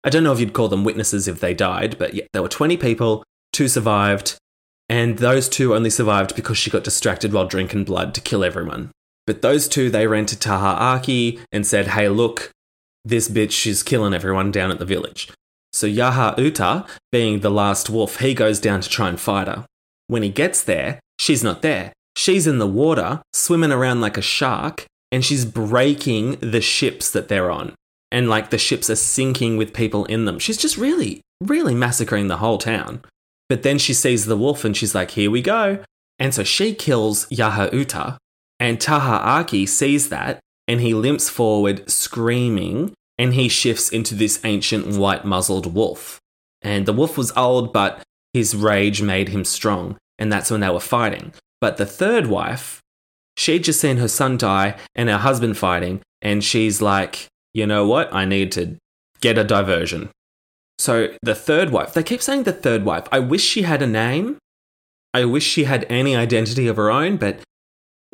I 0.04 0.10
don't 0.10 0.24
know 0.24 0.34
if 0.34 0.40
you'd 0.40 0.54
call 0.54 0.70
them 0.70 0.84
witnesses 0.84 1.28
if 1.28 1.40
they 1.40 1.54
died, 1.54 2.00
but 2.00 2.16
yeah, 2.16 2.26
there 2.34 2.42
were 2.42 2.50
20 2.50 2.78
people, 2.78 3.24
two 3.54 3.68
survived, 3.68 4.40
and 4.90 5.20
those 5.20 5.48
two 5.48 5.76
only 5.76 5.92
survived 5.92 6.36
because 6.36 6.58
she 6.58 6.72
got 6.72 6.84
distracted 6.84 7.32
while 7.32 7.46
drinking 7.46 7.84
blood 7.84 8.16
to 8.16 8.22
kill 8.22 8.44
everyone. 8.44 8.90
But 9.28 9.44
those 9.44 9.68
two, 9.68 9.92
they 9.92 10.08
ran 10.08 10.26
to 10.26 10.40
Taha 10.40 10.82
Aki 10.84 11.42
and 11.52 11.68
said, 11.68 11.90
hey, 11.90 12.10
look, 12.10 12.52
this 13.06 13.30
bitch 13.30 13.68
is 13.68 13.84
killing 13.84 14.14
everyone 14.14 14.52
down 14.52 14.72
at 14.72 14.80
the 14.80 14.86
village. 14.86 15.32
So 15.72 15.88
Yaha 15.88 16.38
Uta, 16.38 16.86
being 17.12 17.40
the 17.40 17.52
last 17.52 17.90
wolf, 17.90 18.20
he 18.20 18.34
goes 18.34 18.60
down 18.60 18.82
to 18.82 18.90
try 18.90 19.10
and 19.10 19.20
fight 19.20 19.48
her. 19.48 19.66
When 20.08 20.24
he 20.24 20.30
gets 20.30 20.64
there, 20.64 21.00
she's 21.20 21.44
not 21.44 21.62
there. 21.62 21.94
She's 22.18 22.48
in 22.48 22.60
the 22.60 22.68
water, 22.68 23.22
swimming 23.34 23.72
around 23.72 24.02
like 24.02 24.18
a 24.18 24.22
shark, 24.22 24.86
and 25.12 25.24
she's 25.24 25.46
breaking 25.46 26.38
the 26.42 26.62
ships 26.62 27.12
that 27.12 27.28
they're 27.28 27.52
on. 27.52 27.74
And 28.12 28.30
like 28.30 28.50
the 28.50 28.58
ships 28.58 28.90
are 28.90 28.96
sinking 28.96 29.58
with 29.58 29.74
people 29.74 30.06
in 30.06 30.26
them. 30.26 30.40
She's 30.40 30.58
just 30.58 30.78
really, 30.78 31.22
really 31.42 31.76
massacring 31.76 32.28
the 32.28 32.38
whole 32.38 32.58
town. 32.58 33.04
But 33.50 33.64
then 33.64 33.78
she 33.78 33.94
sees 33.94 34.26
the 34.26 34.38
wolf 34.38 34.64
and 34.64 34.76
she's 34.76 34.96
like, 34.96 35.12
here 35.12 35.30
we 35.30 35.42
go. 35.42 35.84
And 36.18 36.34
so 36.34 36.44
she 36.44 36.74
kills 36.74 37.26
Yaha 37.28 37.74
Uta. 37.74 38.18
And 38.60 38.80
Taha 38.80 39.18
Aki 39.18 39.66
sees 39.66 40.10
that 40.10 40.40
and 40.68 40.82
he 40.82 40.94
limps 40.94 41.30
forward 41.30 41.90
screaming 41.90 42.94
and 43.18 43.34
he 43.34 43.48
shifts 43.48 43.90
into 43.90 44.16
this 44.16 44.44
ancient 44.44 44.98
white 44.98 45.26
muzzled 45.26 45.74
wolf. 45.74 46.20
And 46.62 46.86
the 46.86 46.94
wolf 46.94 47.18
was 47.18 47.32
old, 47.38 47.72
but 47.72 48.02
his 48.34 48.56
rage 48.56 49.02
made 49.02 49.30
him 49.30 49.46
strong. 49.46 49.98
And 50.18 50.32
that's 50.32 50.52
when 50.52 50.62
they 50.62 50.70
were 50.70 50.80
fighting. 50.80 51.34
But 51.62 51.78
the 51.78 51.86
third 51.86 52.28
wife, 52.28 52.82
she'd 53.38 53.64
just 53.64 53.80
seen 53.80 53.98
her 53.98 54.08
son 54.08 54.38
die 54.38 54.76
and 54.96 55.10
her 55.10 55.18
husband 55.18 55.58
fighting, 55.58 56.02
and 56.22 56.44
she's 56.44 56.82
like, 56.82 57.28
you 57.54 57.66
know 57.66 57.88
what? 57.88 58.14
I 58.14 58.26
need 58.26 58.52
to 58.54 58.78
get 59.22 59.38
a 59.38 59.44
diversion. 59.44 60.10
So 60.78 61.14
the 61.22 61.36
third 61.36 61.70
wife, 61.70 61.94
they 61.94 62.04
keep 62.04 62.22
saying 62.22 62.44
the 62.44 62.52
third 62.52 62.84
wife. 62.84 63.08
I 63.12 63.20
wish 63.20 63.44
she 63.44 63.62
had 63.62 63.82
a 63.82 63.88
name. 63.88 64.38
I 65.14 65.24
wish 65.24 65.44
she 65.44 65.64
had 65.64 65.86
any 65.90 66.16
identity 66.16 66.68
of 66.68 66.76
her 66.76 66.92
own, 66.92 67.16
but 67.18 67.40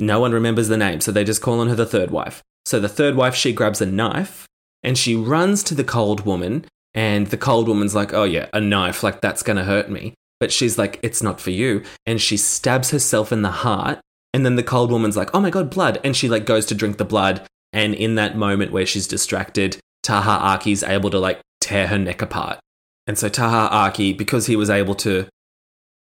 no 0.01 0.19
one 0.19 0.31
remembers 0.31 0.67
the 0.67 0.77
name, 0.77 1.01
so 1.01 1.11
they 1.11 1.23
just 1.23 1.41
call 1.41 1.59
on 1.59 1.69
her 1.69 1.75
the 1.75 1.85
third 1.85 2.11
wife. 2.11 2.41
So 2.65 2.79
the 2.79 2.89
third 2.89 3.15
wife, 3.15 3.35
she 3.35 3.53
grabs 3.53 3.81
a 3.81 3.85
knife 3.85 4.47
and 4.83 4.97
she 4.97 5.15
runs 5.15 5.63
to 5.63 5.75
the 5.75 5.83
cold 5.83 6.25
woman, 6.25 6.65
and 6.93 7.27
the 7.27 7.37
cold 7.37 7.67
woman's 7.67 7.95
like, 7.95 8.13
oh 8.13 8.23
yeah, 8.23 8.47
a 8.53 8.59
knife, 8.59 9.03
like 9.03 9.21
that's 9.21 9.43
gonna 9.43 9.63
hurt 9.63 9.89
me. 9.89 10.13
But 10.39 10.51
she's 10.51 10.77
like, 10.77 10.99
it's 11.03 11.21
not 11.21 11.39
for 11.39 11.51
you. 11.51 11.83
And 12.05 12.19
she 12.19 12.35
stabs 12.35 12.89
herself 12.89 13.31
in 13.31 13.43
the 13.43 13.51
heart 13.51 13.99
and 14.33 14.45
then 14.45 14.55
the 14.55 14.63
cold 14.63 14.91
woman's 14.91 15.17
like, 15.17 15.29
oh 15.33 15.41
my 15.41 15.49
god, 15.49 15.69
blood. 15.69 15.99
And 16.03 16.15
she 16.15 16.29
like 16.29 16.45
goes 16.45 16.65
to 16.67 16.75
drink 16.75 16.97
the 16.97 17.05
blood. 17.05 17.45
And 17.73 17.93
in 17.93 18.15
that 18.15 18.35
moment 18.35 18.71
where 18.71 18.85
she's 18.85 19.07
distracted, 19.07 19.77
Taha 20.03 20.43
Aki's 20.43 20.83
able 20.83 21.09
to 21.09 21.19
like 21.19 21.41
tear 21.59 21.87
her 21.87 21.97
neck 21.97 22.21
apart. 22.21 22.59
And 23.07 23.17
so 23.17 23.29
Taha 23.29 23.73
Aki, 23.73 24.13
because 24.13 24.47
he 24.47 24.55
was 24.55 24.69
able 24.69 24.95
to 24.95 25.27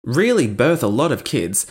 really 0.04 0.46
birth 0.46 0.82
a 0.82 0.88
lot 0.88 1.12
of 1.12 1.24
kids. 1.24 1.66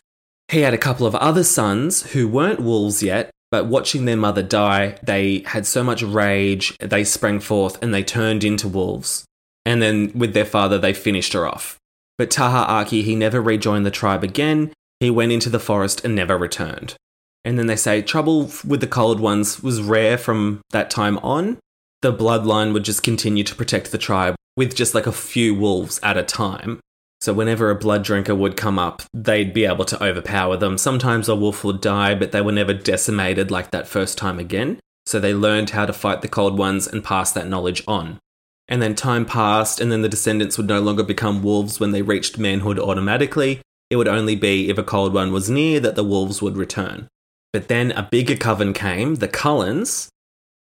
He 0.50 0.62
had 0.62 0.74
a 0.74 0.80
couple 0.80 1.08
of 1.08 1.16
other 1.16 1.44
sons 1.44 2.12
who 2.14 2.28
weren't 2.28 2.60
wolves 2.60 3.02
yet, 3.02 3.32
but 3.52 3.66
watching 3.66 4.06
their 4.06 4.18
mother 4.18 4.44
die, 4.44 4.98
they 5.04 5.44
had 5.48 5.66
so 5.66 5.84
much 5.84 6.04
rage, 6.04 6.76
they 6.80 7.04
sprang 7.04 7.40
forth 7.40 7.82
and 7.82 7.94
they 7.94 8.04
turned 8.04 8.44
into 8.44 8.68
wolves. 8.68 9.26
And 9.66 9.82
then 9.82 10.12
with 10.14 10.34
their 10.34 10.46
father, 10.46 10.78
they 10.78 10.94
finished 10.94 11.34
her 11.34 11.48
off. 11.48 11.78
But 12.18 12.32
Taha 12.32 12.72
Aki, 12.72 13.02
he 13.02 13.16
never 13.16 13.42
rejoined 13.42 13.86
the 13.86 13.92
tribe 13.92 14.24
again. 14.24 14.72
He 15.00 15.10
went 15.10 15.32
into 15.32 15.50
the 15.50 15.60
forest 15.60 16.06
and 16.06 16.16
never 16.16 16.38
returned. 16.38 16.96
And 17.44 17.60
then 17.60 17.68
they 17.68 17.76
say 17.76 18.02
trouble 18.02 18.52
with 18.66 18.82
the 18.82 18.88
cold 18.88 19.20
ones 19.20 19.62
was 19.62 19.82
rare 19.82 20.18
from 20.18 20.62
that 20.72 20.90
time 20.90 21.18
on. 21.20 21.58
The 22.02 22.14
bloodline 22.14 22.74
would 22.74 22.84
just 22.84 23.04
continue 23.04 23.44
to 23.44 23.56
protect 23.56 23.92
the 23.92 23.98
tribe 23.98 24.36
with 24.56 24.76
just 24.76 24.96
like 24.96 25.08
a 25.08 25.12
few 25.12 25.54
wolves 25.54 26.00
at 26.02 26.18
a 26.18 26.24
time. 26.24 26.80
So 27.26 27.34
whenever 27.34 27.72
a 27.72 27.76
blood 27.76 28.04
drinker 28.04 28.36
would 28.36 28.56
come 28.56 28.78
up, 28.78 29.02
they'd 29.12 29.52
be 29.52 29.66
able 29.66 29.86
to 29.86 30.04
overpower 30.04 30.58
them. 30.58 30.78
Sometimes 30.78 31.28
a 31.28 31.36
wolf 31.36 31.64
would 31.64 31.82
die, 31.82 32.14
but 32.14 32.32
they 32.32 32.40
were 32.40 32.52
never 32.52 32.72
decimated 32.72 33.50
like 33.50 33.72
that 33.72 33.88
first 33.88 34.16
time 34.16 34.38
again. 34.38 34.78
So 35.08 35.20
they 35.20 35.34
learned 35.34 35.72
how 35.72 35.88
to 35.88 35.92
fight 35.92 36.22
the 36.22 36.28
cold 36.28 36.56
ones 36.56 36.86
and 36.86 37.04
pass 37.04 37.32
that 37.32 37.48
knowledge 37.48 37.82
on. 37.88 38.20
And 38.68 38.80
then 38.80 38.94
time 38.94 39.26
passed, 39.26 39.82
and 39.82 39.92
then 39.92 40.04
the 40.04 40.08
descendants 40.08 40.56
would 40.60 40.68
no 40.68 40.80
longer 40.80 41.02
become 41.02 41.42
wolves 41.42 41.80
when 41.80 41.90
they 41.90 42.04
reached 42.04 42.38
manhood 42.38 42.78
automatically. 42.78 43.60
It 43.90 43.96
would 43.96 44.08
only 44.08 44.36
be 44.36 44.70
if 44.70 44.78
a 44.78 44.84
cold 44.84 45.12
one 45.12 45.32
was 45.32 45.50
near 45.50 45.80
that 45.80 45.96
the 45.96 46.04
wolves 46.04 46.44
would 46.44 46.58
return. 46.58 47.08
But 47.52 47.70
then 47.70 47.92
a 47.94 48.04
bigger 48.04 48.38
coven 48.38 48.72
came, 48.72 49.16
the 49.16 49.28
Cullens, 49.28 50.10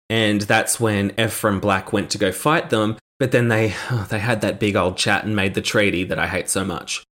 and 0.10 0.40
that's 0.44 0.80
when 0.80 1.12
Ephraim 1.20 1.60
Black 1.60 1.92
went 1.92 2.10
to 2.12 2.18
go 2.18 2.32
fight 2.32 2.70
them. 2.70 2.96
But 3.24 3.32
then 3.32 3.48
they 3.48 3.74
they 4.10 4.20
had 4.20 4.42
that 4.42 4.60
big 4.60 4.76
old 4.76 4.98
chat 4.98 5.24
and 5.24 5.34
made 5.34 5.54
the 5.54 5.62
treaty 5.62 6.04
that 6.04 6.20
I 6.20 6.28
hate 6.28 6.50
so 6.50 6.66
much. 6.66 7.06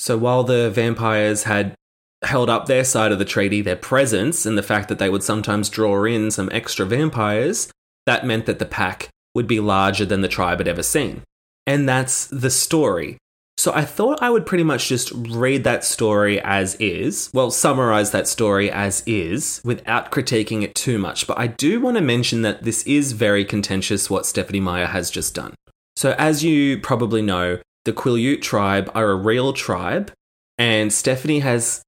So 0.00 0.18
while 0.18 0.42
the 0.42 0.70
vampires 0.70 1.44
had 1.44 1.76
held 2.24 2.50
up 2.50 2.66
their 2.66 2.82
side 2.82 3.12
of 3.12 3.20
the 3.20 3.24
treaty, 3.24 3.62
their 3.62 3.76
presence, 3.76 4.44
and 4.44 4.58
the 4.58 4.64
fact 4.64 4.88
that 4.88 4.98
they 4.98 5.08
would 5.08 5.22
sometimes 5.22 5.68
draw 5.68 6.02
in 6.02 6.32
some 6.32 6.48
extra 6.50 6.84
vampires, 6.84 7.70
that 8.06 8.26
meant 8.26 8.46
that 8.46 8.58
the 8.58 8.66
pack 8.66 9.08
would 9.36 9.46
be 9.46 9.60
larger 9.60 10.04
than 10.04 10.20
the 10.20 10.26
tribe 10.26 10.58
had 10.58 10.66
ever 10.66 10.82
seen. 10.82 11.22
And 11.64 11.88
that's 11.88 12.26
the 12.26 12.50
story. 12.50 13.18
So 13.56 13.72
I 13.72 13.84
thought 13.84 14.22
I 14.22 14.30
would 14.30 14.46
pretty 14.46 14.64
much 14.64 14.88
just 14.88 15.12
read 15.12 15.64
that 15.64 15.84
story 15.84 16.40
as 16.40 16.74
is, 16.76 17.30
well, 17.32 17.50
summarize 17.50 18.10
that 18.10 18.26
story 18.26 18.70
as 18.70 19.02
is 19.06 19.60
without 19.64 20.10
critiquing 20.10 20.62
it 20.62 20.74
too 20.74 20.98
much. 20.98 21.26
But 21.26 21.38
I 21.38 21.46
do 21.46 21.80
want 21.80 21.96
to 21.96 22.02
mention 22.02 22.42
that 22.42 22.64
this 22.64 22.82
is 22.84 23.12
very 23.12 23.44
contentious 23.44 24.10
what 24.10 24.26
Stephenie 24.26 24.60
Meyer 24.60 24.86
has 24.86 25.10
just 25.10 25.34
done. 25.34 25.54
So, 25.96 26.14
as 26.18 26.42
you 26.42 26.78
probably 26.80 27.22
know, 27.22 27.58
the 27.84 27.92
Quileute 27.92 28.42
tribe 28.42 28.90
are 28.94 29.10
a 29.10 29.16
real 29.16 29.52
tribe, 29.52 30.12
and 30.58 30.92
Stephenie 30.92 31.40
has 31.40 31.82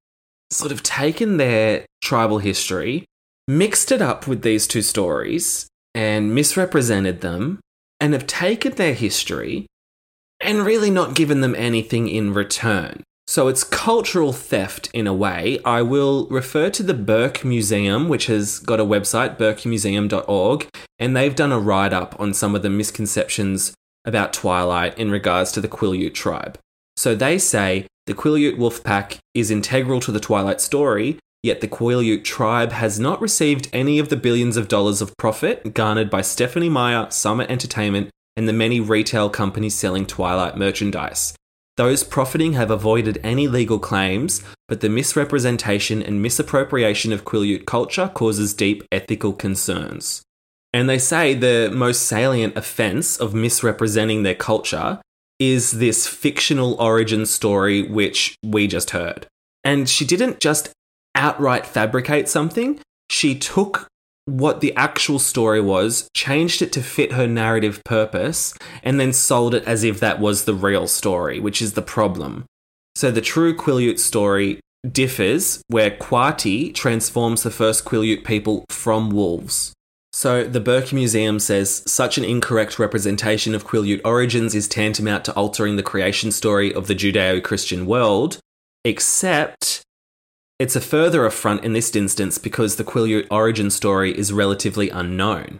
sort 0.50 0.72
of 0.72 0.82
taken 0.82 1.38
their 1.38 1.86
tribal 2.02 2.38
history, 2.38 3.04
mixed 3.48 3.90
it 3.90 4.02
up 4.02 4.26
with 4.26 4.42
these 4.42 4.66
two 4.66 4.82
stories, 4.82 5.66
and 5.94 6.34
misrepresented 6.34 7.20
them, 7.20 7.60
and 8.00 8.12
have 8.12 8.26
taken 8.26 8.72
their 8.74 8.94
history 8.94 9.66
and 10.44 10.64
really 10.64 10.90
not 10.90 11.14
given 11.14 11.40
them 11.40 11.54
anything 11.56 12.08
in 12.08 12.32
return. 12.32 13.02
So 13.26 13.48
it's 13.48 13.64
cultural 13.64 14.32
theft 14.32 14.90
in 14.92 15.06
a 15.06 15.14
way. 15.14 15.58
I 15.64 15.80
will 15.80 16.26
refer 16.26 16.68
to 16.70 16.82
the 16.82 16.92
Burke 16.94 17.42
Museum, 17.44 18.08
which 18.08 18.26
has 18.26 18.58
got 18.58 18.80
a 18.80 18.84
website, 18.84 19.38
burkemuseum.org, 19.38 20.68
and 20.98 21.16
they've 21.16 21.34
done 21.34 21.52
a 21.52 21.58
write 21.58 21.94
up 21.94 22.14
on 22.20 22.34
some 22.34 22.54
of 22.54 22.62
the 22.62 22.70
misconceptions 22.70 23.72
about 24.04 24.34
Twilight 24.34 24.98
in 24.98 25.10
regards 25.10 25.52
to 25.52 25.62
the 25.62 25.68
Quileute 25.68 26.12
tribe. 26.12 26.58
So 26.96 27.14
they 27.14 27.38
say 27.38 27.86
the 28.06 28.14
Quileute 28.14 28.58
wolf 28.58 28.84
pack 28.84 29.18
is 29.32 29.50
integral 29.50 30.00
to 30.00 30.12
the 30.12 30.20
Twilight 30.20 30.60
story, 30.60 31.18
yet 31.42 31.62
the 31.62 31.68
Quileute 31.68 32.24
tribe 32.24 32.72
has 32.72 33.00
not 33.00 33.22
received 33.22 33.70
any 33.72 33.98
of 33.98 34.10
the 34.10 34.16
billions 34.16 34.58
of 34.58 34.68
dollars 34.68 35.00
of 35.00 35.16
profit 35.16 35.72
garnered 35.72 36.10
by 36.10 36.20
Stephenie 36.20 36.68
Meyer, 36.68 37.10
Summit 37.10 37.50
Entertainment, 37.50 38.10
and 38.36 38.48
the 38.48 38.52
many 38.52 38.80
retail 38.80 39.30
companies 39.30 39.74
selling 39.74 40.06
Twilight 40.06 40.56
merchandise. 40.56 41.34
Those 41.76 42.04
profiting 42.04 42.52
have 42.52 42.70
avoided 42.70 43.18
any 43.24 43.48
legal 43.48 43.78
claims, 43.78 44.42
but 44.68 44.80
the 44.80 44.88
misrepresentation 44.88 46.02
and 46.02 46.22
misappropriation 46.22 47.12
of 47.12 47.24
Quileute 47.24 47.66
culture 47.66 48.10
causes 48.14 48.54
deep 48.54 48.84
ethical 48.92 49.32
concerns. 49.32 50.22
And 50.72 50.88
they 50.88 50.98
say 50.98 51.34
the 51.34 51.70
most 51.72 52.02
salient 52.02 52.56
offense 52.56 53.16
of 53.16 53.34
misrepresenting 53.34 54.22
their 54.22 54.34
culture 54.34 55.00
is 55.38 55.72
this 55.72 56.06
fictional 56.06 56.74
origin 56.80 57.26
story 57.26 57.82
which 57.82 58.36
we 58.44 58.66
just 58.66 58.90
heard. 58.90 59.26
And 59.64 59.88
she 59.88 60.04
didn't 60.04 60.40
just 60.40 60.70
outright 61.14 61.66
fabricate 61.66 62.28
something, 62.28 62.80
she 63.10 63.36
took 63.36 63.88
what 64.26 64.60
the 64.60 64.74
actual 64.74 65.18
story 65.18 65.60
was, 65.60 66.08
changed 66.14 66.62
it 66.62 66.72
to 66.72 66.82
fit 66.82 67.12
her 67.12 67.26
narrative 67.26 67.82
purpose, 67.84 68.54
and 68.82 68.98
then 68.98 69.12
sold 69.12 69.54
it 69.54 69.64
as 69.64 69.84
if 69.84 70.00
that 70.00 70.20
was 70.20 70.44
the 70.44 70.54
real 70.54 70.86
story, 70.86 71.38
which 71.38 71.60
is 71.60 71.74
the 71.74 71.82
problem. 71.82 72.44
So 72.96 73.10
the 73.10 73.20
true 73.20 73.54
Quileute 73.56 73.98
story 73.98 74.60
differs 74.90 75.62
where 75.68 75.90
Kwati 75.90 76.74
transforms 76.74 77.42
the 77.42 77.50
first 77.50 77.84
Quileute 77.84 78.24
people 78.24 78.64
from 78.68 79.10
wolves. 79.10 79.72
So 80.12 80.44
the 80.44 80.60
Burke 80.60 80.92
Museum 80.92 81.40
says 81.40 81.82
such 81.86 82.18
an 82.18 82.24
incorrect 82.24 82.78
representation 82.78 83.54
of 83.54 83.66
Quileute 83.66 84.02
origins 84.04 84.54
is 84.54 84.68
tantamount 84.68 85.24
to 85.24 85.32
altering 85.32 85.74
the 85.74 85.82
creation 85.82 86.30
story 86.30 86.72
of 86.72 86.86
the 86.86 86.94
Judeo 86.94 87.42
Christian 87.42 87.84
world, 87.84 88.38
except 88.84 89.82
it's 90.58 90.76
a 90.76 90.80
further 90.80 91.26
affront 91.26 91.64
in 91.64 91.72
this 91.72 91.94
instance 91.96 92.38
because 92.38 92.76
the 92.76 92.84
Quileute 92.84 93.26
origin 93.30 93.70
story 93.70 94.16
is 94.16 94.32
relatively 94.32 94.88
unknown. 94.88 95.58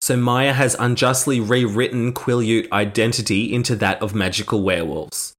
So 0.00 0.16
Meyer 0.16 0.52
has 0.52 0.76
unjustly 0.78 1.40
rewritten 1.40 2.12
Quileute 2.12 2.70
identity 2.70 3.52
into 3.52 3.74
that 3.76 4.00
of 4.00 4.14
magical 4.14 4.62
werewolves. 4.62 5.32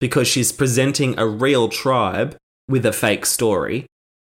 Because 0.00 0.28
she's 0.28 0.52
presenting 0.52 1.18
a 1.18 1.26
real 1.26 1.68
tribe 1.68 2.36
with 2.68 2.84
a 2.84 2.92
fake 2.92 3.24
story, 3.24 3.86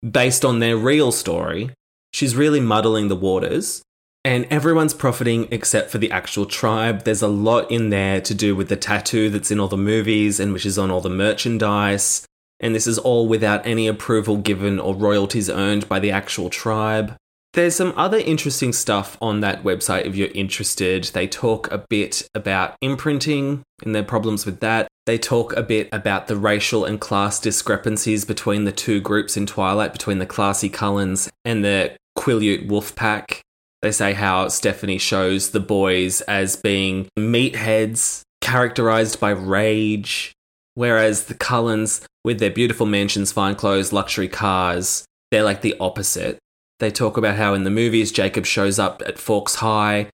based 0.09 0.43
on 0.43 0.59
their 0.59 0.77
real 0.77 1.11
story, 1.11 1.71
she's 2.13 2.35
really 2.35 2.59
muddling 2.59 3.09
the 3.09 3.15
waters. 3.15 3.83
And 4.23 4.47
everyone's 4.49 4.95
profiting 4.95 5.47
except 5.51 5.91
for 5.91 5.99
the 5.99 6.09
actual 6.09 6.47
tribe. 6.47 7.03
There's 7.03 7.21
a 7.21 7.27
lot 7.27 7.69
in 7.69 7.91
there 7.91 8.21
to 8.21 8.33
do 8.33 8.55
with 8.55 8.69
the 8.69 8.75
tattoo 8.75 9.29
that's 9.29 9.51
in 9.51 9.59
all 9.59 9.67
the 9.67 9.77
movies 9.77 10.39
and 10.39 10.51
which 10.51 10.65
is 10.65 10.79
on 10.79 10.89
all 10.89 11.01
the 11.01 11.09
merchandise 11.09 12.25
and 12.59 12.73
this 12.73 12.87
is 12.87 12.97
all 12.97 13.27
without 13.27 13.65
any 13.65 13.87
approval 13.87 14.37
given 14.37 14.79
or 14.79 14.95
royalties 14.95 15.49
earned 15.49 15.87
by 15.89 15.99
the 15.99 16.11
actual 16.11 16.49
tribe. 16.49 17.15
There's 17.53 17.75
some 17.75 17.93
other 17.95 18.17
interesting 18.17 18.73
stuff 18.73 19.17
on 19.21 19.39
that 19.39 19.63
website 19.63 20.05
if 20.05 20.15
you're 20.15 20.27
interested. 20.35 21.05
They 21.05 21.25
talk 21.25 21.71
a 21.71 21.85
bit 21.89 22.27
about 22.35 22.75
imprinting 22.81 23.63
and 23.83 23.95
their 23.95 24.03
problems 24.03 24.45
with 24.45 24.59
that. 24.59 24.89
They 25.05 25.17
talk 25.17 25.53
a 25.53 25.63
bit 25.63 25.87
about 25.93 26.27
the 26.27 26.35
racial 26.35 26.83
and 26.83 26.99
class 26.99 27.39
discrepancies 27.39 28.25
between 28.25 28.65
the 28.65 28.73
two 28.73 28.99
groups 28.99 29.37
in 29.37 29.45
Twilight, 29.45 29.93
between 29.93 30.19
the 30.19 30.25
classy 30.25 30.67
Cullens 30.67 31.29
and 31.45 31.63
the 31.63 31.95
Quileute 32.17 32.67
Wolfpack. 32.67 33.39
They 33.81 33.91
say 33.93 34.11
how 34.11 34.49
Stephenie 34.49 34.97
shows 34.97 35.51
the 35.51 35.59
boys 35.61 36.21
as 36.21 36.57
being 36.57 37.07
meatheads, 37.17 38.23
characterized 38.41 39.19
by 39.21 39.29
rage, 39.29 40.33
whereas 40.73 41.25
the 41.25 41.35
Cullens 41.35 42.05
with 42.25 42.39
their 42.39 42.49
beautiful 42.49 42.88
mansions, 42.88 43.31
fine 43.31 43.53
clothes, 43.53 43.93
luxury 43.93 44.27
cars, 44.27 45.05
they're 45.29 45.43
like 45.43 45.61
the 45.61 45.75
opposite. 45.79 46.39
They 46.79 46.89
talk 46.89 47.17
about 47.17 47.35
how 47.35 47.53
in 47.53 47.65
the 47.65 47.69
movies 47.69 48.11
Jacob 48.11 48.47
shows 48.47 48.79
up 48.79 49.03
at 49.05 49.19
Forks 49.19 49.55
High, 49.55 50.09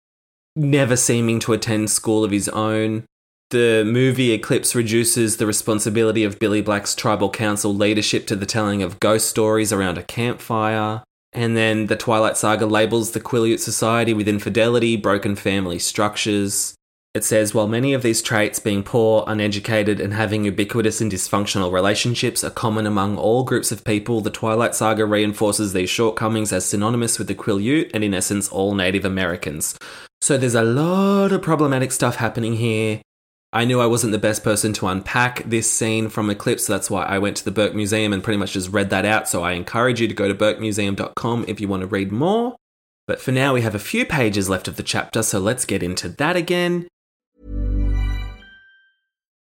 never 0.55 0.95
seeming 0.97 1.41
to 1.41 1.53
attend 1.53 1.91
school 1.91 2.23
of 2.23 2.31
his 2.31 2.49
own. 2.49 3.05
The 3.51 3.85
movie 3.85 4.31
Eclipse 4.31 4.77
reduces 4.77 5.37
the 5.37 5.47
responsibility 5.47 6.23
of 6.23 6.39
Billy 6.39 6.63
Black's 6.63 6.95
tribal 6.95 7.29
council 7.29 7.75
leadership 7.75 8.29
to 8.29 8.37
the 8.37 8.47
telling 8.47 8.85
of 8.85 9.01
ghost 9.01 9.29
stories 9.29 9.73
around 9.73 9.99
a 9.99 10.05
campfire. 10.05 11.03
And 11.33 11.57
then 11.57 11.87
the 11.87 11.97
Twilight 11.97 12.37
Saga 12.37 12.67
labels 12.67 13.11
the 13.11 13.21
Quileute 13.21 13.61
Society 13.61 14.15
with 14.15 14.29
infidelity, 14.29 14.97
broken 14.97 15.35
family 15.35 15.81
structures. 15.81 16.76
It 17.17 17.25
says 17.25 17.55
while 17.55 17.67
many 17.67 17.95
of 17.95 18.03
these 18.03 18.21
traits, 18.21 18.59
being 18.59 18.83
poor, 18.83 19.25
uneducated, 19.27 20.01
and 20.01 20.13
having 20.13 20.45
ubiquitous 20.45 21.01
and 21.01 21.11
dysfunctional 21.11 21.73
relationships, 21.73 22.45
are 22.45 22.51
common 22.51 22.87
among 22.87 23.17
all 23.17 23.43
groups 23.43 23.73
of 23.73 23.85
people, 23.85 24.21
the 24.21 24.29
Twilight 24.29 24.75
Saga 24.75 25.07
reinforces 25.07 25.73
these 25.73 25.89
shortcomings 25.89 26.53
as 26.53 26.67
synonymous 26.67 27.19
with 27.19 27.29
the 27.29 27.35
Quileute 27.35 27.91
and, 27.95 28.05
in 28.05 28.13
essence, 28.13 28.51
all 28.51 28.75
Native 28.75 29.07
Americans. 29.07 29.79
So 30.21 30.37
there's 30.37 30.55
a 30.55 30.61
lot 30.61 31.33
of 31.33 31.41
problematic 31.41 31.91
stuff 31.91 32.17
happening 32.17 32.57
here. 32.57 33.01
I 33.51 33.65
knew 33.65 33.81
I 33.81 33.87
wasn't 33.87 34.13
the 34.13 34.19
best 34.19 34.45
person 34.45 34.75
to 34.75 34.89
unpack 34.89 35.43
this 35.45 35.73
scene 35.73 36.11
from 36.11 36.29
Eclipse, 36.29 36.67
so 36.67 36.75
that's 36.75 36.91
why 36.91 37.07
I 37.07 37.19
went 37.19 37.39
to 37.39 37.47
the 37.47 37.51
Burke 37.51 37.75
Museum 37.75 38.13
and 38.13 38.23
pretty 38.23 38.37
much 38.37 38.53
just 38.53 38.73
read 38.73 38.91
that 38.91 39.07
out. 39.07 39.27
So 39.27 39.43
I 39.43 39.53
encourage 39.53 40.03
you 40.03 40.09
to 40.09 40.13
go 40.13 40.29
to 40.29 40.35
burkemuseum.com 40.35 41.47
if 41.49 41.63
you 41.63 41.69
want 41.69 41.81
to 41.81 41.87
read 41.87 42.13
more. 42.13 42.57
But 43.07 43.23
for 43.23 43.33
now, 43.33 43.55
we 43.55 43.63
have 43.63 43.75
a 43.75 43.79
few 43.79 44.05
pages 44.05 44.51
left 44.51 44.69
of 44.69 44.77
the 44.77 44.83
chapter, 44.83 45.23
so 45.23 45.39
let's 45.39 45.65
get 45.65 45.83
into 45.83 46.11
that 46.11 46.37
again. 46.37 46.89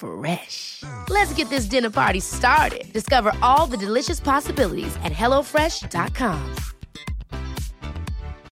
Fresh. 0.00 0.82
Let's 1.10 1.34
get 1.34 1.50
this 1.50 1.66
dinner 1.66 1.90
party 1.90 2.20
started. 2.20 2.90
Discover 2.92 3.32
all 3.42 3.66
the 3.66 3.76
delicious 3.76 4.18
possibilities 4.18 4.96
at 5.04 5.12
hellofresh.com. 5.12 6.54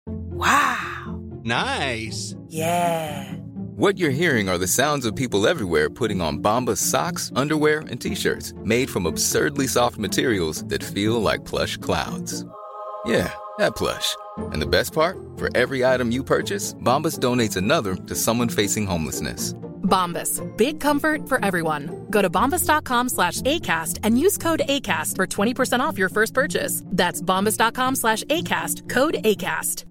Wow. 0.07 1.23
Nice. 1.45 2.35
Yeah. 2.49 3.33
What 3.77 3.99
you're 3.99 4.11
hearing 4.11 4.49
are 4.49 4.57
the 4.57 4.67
sounds 4.67 5.05
of 5.05 5.17
people 5.17 5.47
everywhere 5.47 5.91
putting 5.91 6.21
on 6.21 6.39
Bombas 6.39 6.79
socks, 6.79 7.31
underwear, 7.35 7.81
and 7.91 8.01
t-shirts 8.01 8.55
made 8.65 8.89
from 8.89 9.05
absurdly 9.05 9.67
soft 9.67 9.99
materials 9.99 10.65
that 10.67 10.83
feel 10.83 11.21
like 11.21 11.45
plush 11.45 11.77
clouds. 11.77 12.45
Yeah, 13.05 13.33
that 13.59 13.77
plush. 13.77 14.17
And 14.53 14.63
the 14.63 14.67
best 14.67 14.95
part? 14.95 15.19
For 15.37 15.51
every 15.57 15.85
item 15.85 16.11
you 16.11 16.23
purchase, 16.25 16.75
Bombas 16.75 17.19
donates 17.19 17.57
another 17.57 17.97
to 17.97 18.15
someone 18.15 18.49
facing 18.49 18.87
homelessness. 18.87 19.55
Bombas. 19.85 20.43
Big 20.57 20.81
comfort 20.81 21.29
for 21.29 21.45
everyone. 21.45 22.07
Go 22.11 22.21
to 22.21 22.29
bombas.com 22.29 23.11
slash 23.11 23.41
ACAST 23.43 24.01
and 24.03 24.19
use 24.19 24.37
code 24.37 24.63
ACAST 24.69 25.17
for 25.17 25.27
20% 25.27 25.81
off 25.81 25.97
your 25.97 26.09
first 26.09 26.35
purchase. 26.35 26.83
That's 26.87 27.23
bombas.com 27.23 27.97
slash 27.97 28.25
ACAST. 28.25 28.89
Code 28.89 29.15
ACAST. 29.25 29.85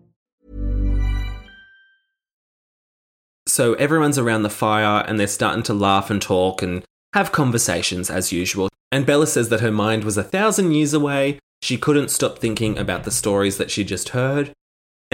So 3.45 3.73
everyone's 3.75 4.17
around 4.17 4.43
the 4.43 4.49
fire 4.49 5.05
and 5.07 5.19
they're 5.19 5.27
starting 5.27 5.63
to 5.63 5.73
laugh 5.73 6.09
and 6.09 6.21
talk 6.21 6.63
and 6.63 6.83
have 7.13 7.31
conversations 7.31 8.09
as 8.09 8.31
usual. 8.31 8.69
And 8.91 9.05
Bella 9.05 9.27
says 9.27 9.49
that 9.49 9.61
her 9.61 9.71
mind 9.71 10.03
was 10.03 10.17
a 10.17 10.23
thousand 10.23 10.71
years 10.71 10.93
away. 10.93 11.39
She 11.61 11.77
couldn't 11.77 12.09
stop 12.09 12.39
thinking 12.39 12.77
about 12.77 13.03
the 13.03 13.11
stories 13.11 13.57
that 13.57 13.69
she 13.69 13.83
just 13.83 14.09
heard. 14.09 14.53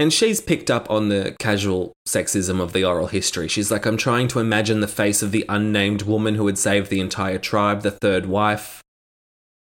And 0.00 0.14
she's 0.14 0.40
picked 0.40 0.70
up 0.70 0.90
on 0.90 1.10
the 1.10 1.36
casual 1.38 1.92
sexism 2.08 2.58
of 2.58 2.72
the 2.72 2.86
oral 2.86 3.08
history. 3.08 3.48
She's 3.48 3.70
like, 3.70 3.84
I'm 3.84 3.98
trying 3.98 4.28
to 4.28 4.40
imagine 4.40 4.80
the 4.80 4.88
face 4.88 5.20
of 5.20 5.30
the 5.30 5.44
unnamed 5.46 6.04
woman 6.04 6.36
who 6.36 6.46
had 6.46 6.56
saved 6.56 6.88
the 6.88 7.00
entire 7.00 7.36
tribe, 7.36 7.82
the 7.82 7.90
third 7.90 8.24
wife. 8.24 8.80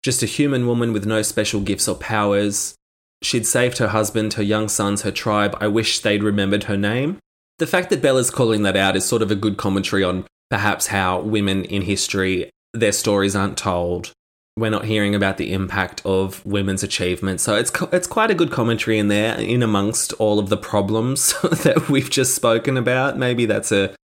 Just 0.02 0.24
a 0.24 0.26
human 0.26 0.66
woman 0.66 0.92
with 0.92 1.06
no 1.06 1.22
special 1.22 1.60
gifts 1.60 1.86
or 1.86 1.94
powers. 1.94 2.74
She'd 3.22 3.46
saved 3.46 3.78
her 3.78 3.86
husband, 3.86 4.32
her 4.32 4.42
young 4.42 4.66
sons, 4.66 5.02
her 5.02 5.12
tribe. 5.12 5.56
I 5.60 5.68
wish 5.68 6.00
they'd 6.00 6.24
remembered 6.24 6.64
her 6.64 6.76
name. 6.76 7.18
The 7.60 7.68
fact 7.68 7.90
that 7.90 8.02
Bella's 8.02 8.32
calling 8.32 8.64
that 8.64 8.76
out 8.76 8.96
is 8.96 9.04
sort 9.04 9.22
of 9.22 9.30
a 9.30 9.36
good 9.36 9.56
commentary 9.56 10.02
on 10.02 10.26
perhaps 10.50 10.88
how 10.88 11.20
women 11.20 11.64
in 11.64 11.82
history, 11.82 12.50
their 12.72 12.90
stories 12.90 13.36
aren't 13.36 13.56
told. 13.56 14.10
We're 14.56 14.70
not 14.70 14.84
hearing 14.84 15.14
about 15.14 15.36
the 15.36 15.52
impact 15.52 16.00
of 16.04 16.44
women's 16.46 16.82
achievements. 16.82 17.42
So 17.42 17.56
it's 17.56 17.72
it's 17.92 18.06
quite 18.06 18.30
a 18.30 18.34
good 18.34 18.52
commentary 18.52 18.98
in 18.98 19.08
there 19.08 19.38
in 19.38 19.62
amongst 19.62 20.12
all 20.14 20.38
of 20.38 20.48
the 20.48 20.56
problems 20.56 21.32
that 21.42 21.88
we've 21.88 22.10
just 22.10 22.34
spoken 22.34 22.76
about. 22.76 23.18
Maybe 23.18 23.46
that's 23.46 23.72
a 23.72 23.94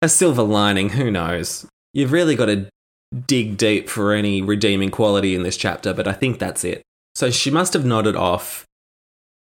a 0.00 0.08
silver 0.08 0.42
lining, 0.42 0.90
who 0.90 1.10
knows. 1.10 1.66
You've 1.92 2.12
really 2.12 2.36
got 2.36 2.46
to 2.46 2.68
dig 3.26 3.56
deep 3.56 3.88
for 3.88 4.12
any 4.12 4.42
redeeming 4.42 4.90
quality 4.90 5.34
in 5.34 5.42
this 5.42 5.56
chapter, 5.56 5.92
but 5.92 6.06
I 6.06 6.12
think 6.12 6.38
that's 6.38 6.64
it. 6.64 6.82
So 7.14 7.30
she 7.30 7.50
must 7.50 7.72
have 7.72 7.84
nodded 7.84 8.16
off. 8.16 8.64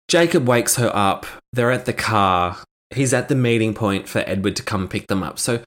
Jacob 0.07 0.47
wakes 0.47 0.75
her 0.75 0.91
up. 0.93 1.25
They're 1.53 1.71
at 1.71 1.85
the 1.85 1.93
car 1.93 2.57
he's 2.91 3.13
at 3.13 3.29
the 3.29 3.35
meeting 3.35 3.73
point 3.73 4.07
for 4.07 4.19
Edward 4.27 4.55
to 4.57 4.63
come 4.63 4.87
pick 4.87 5.07
them 5.07 5.23
up. 5.23 5.39
So 5.39 5.63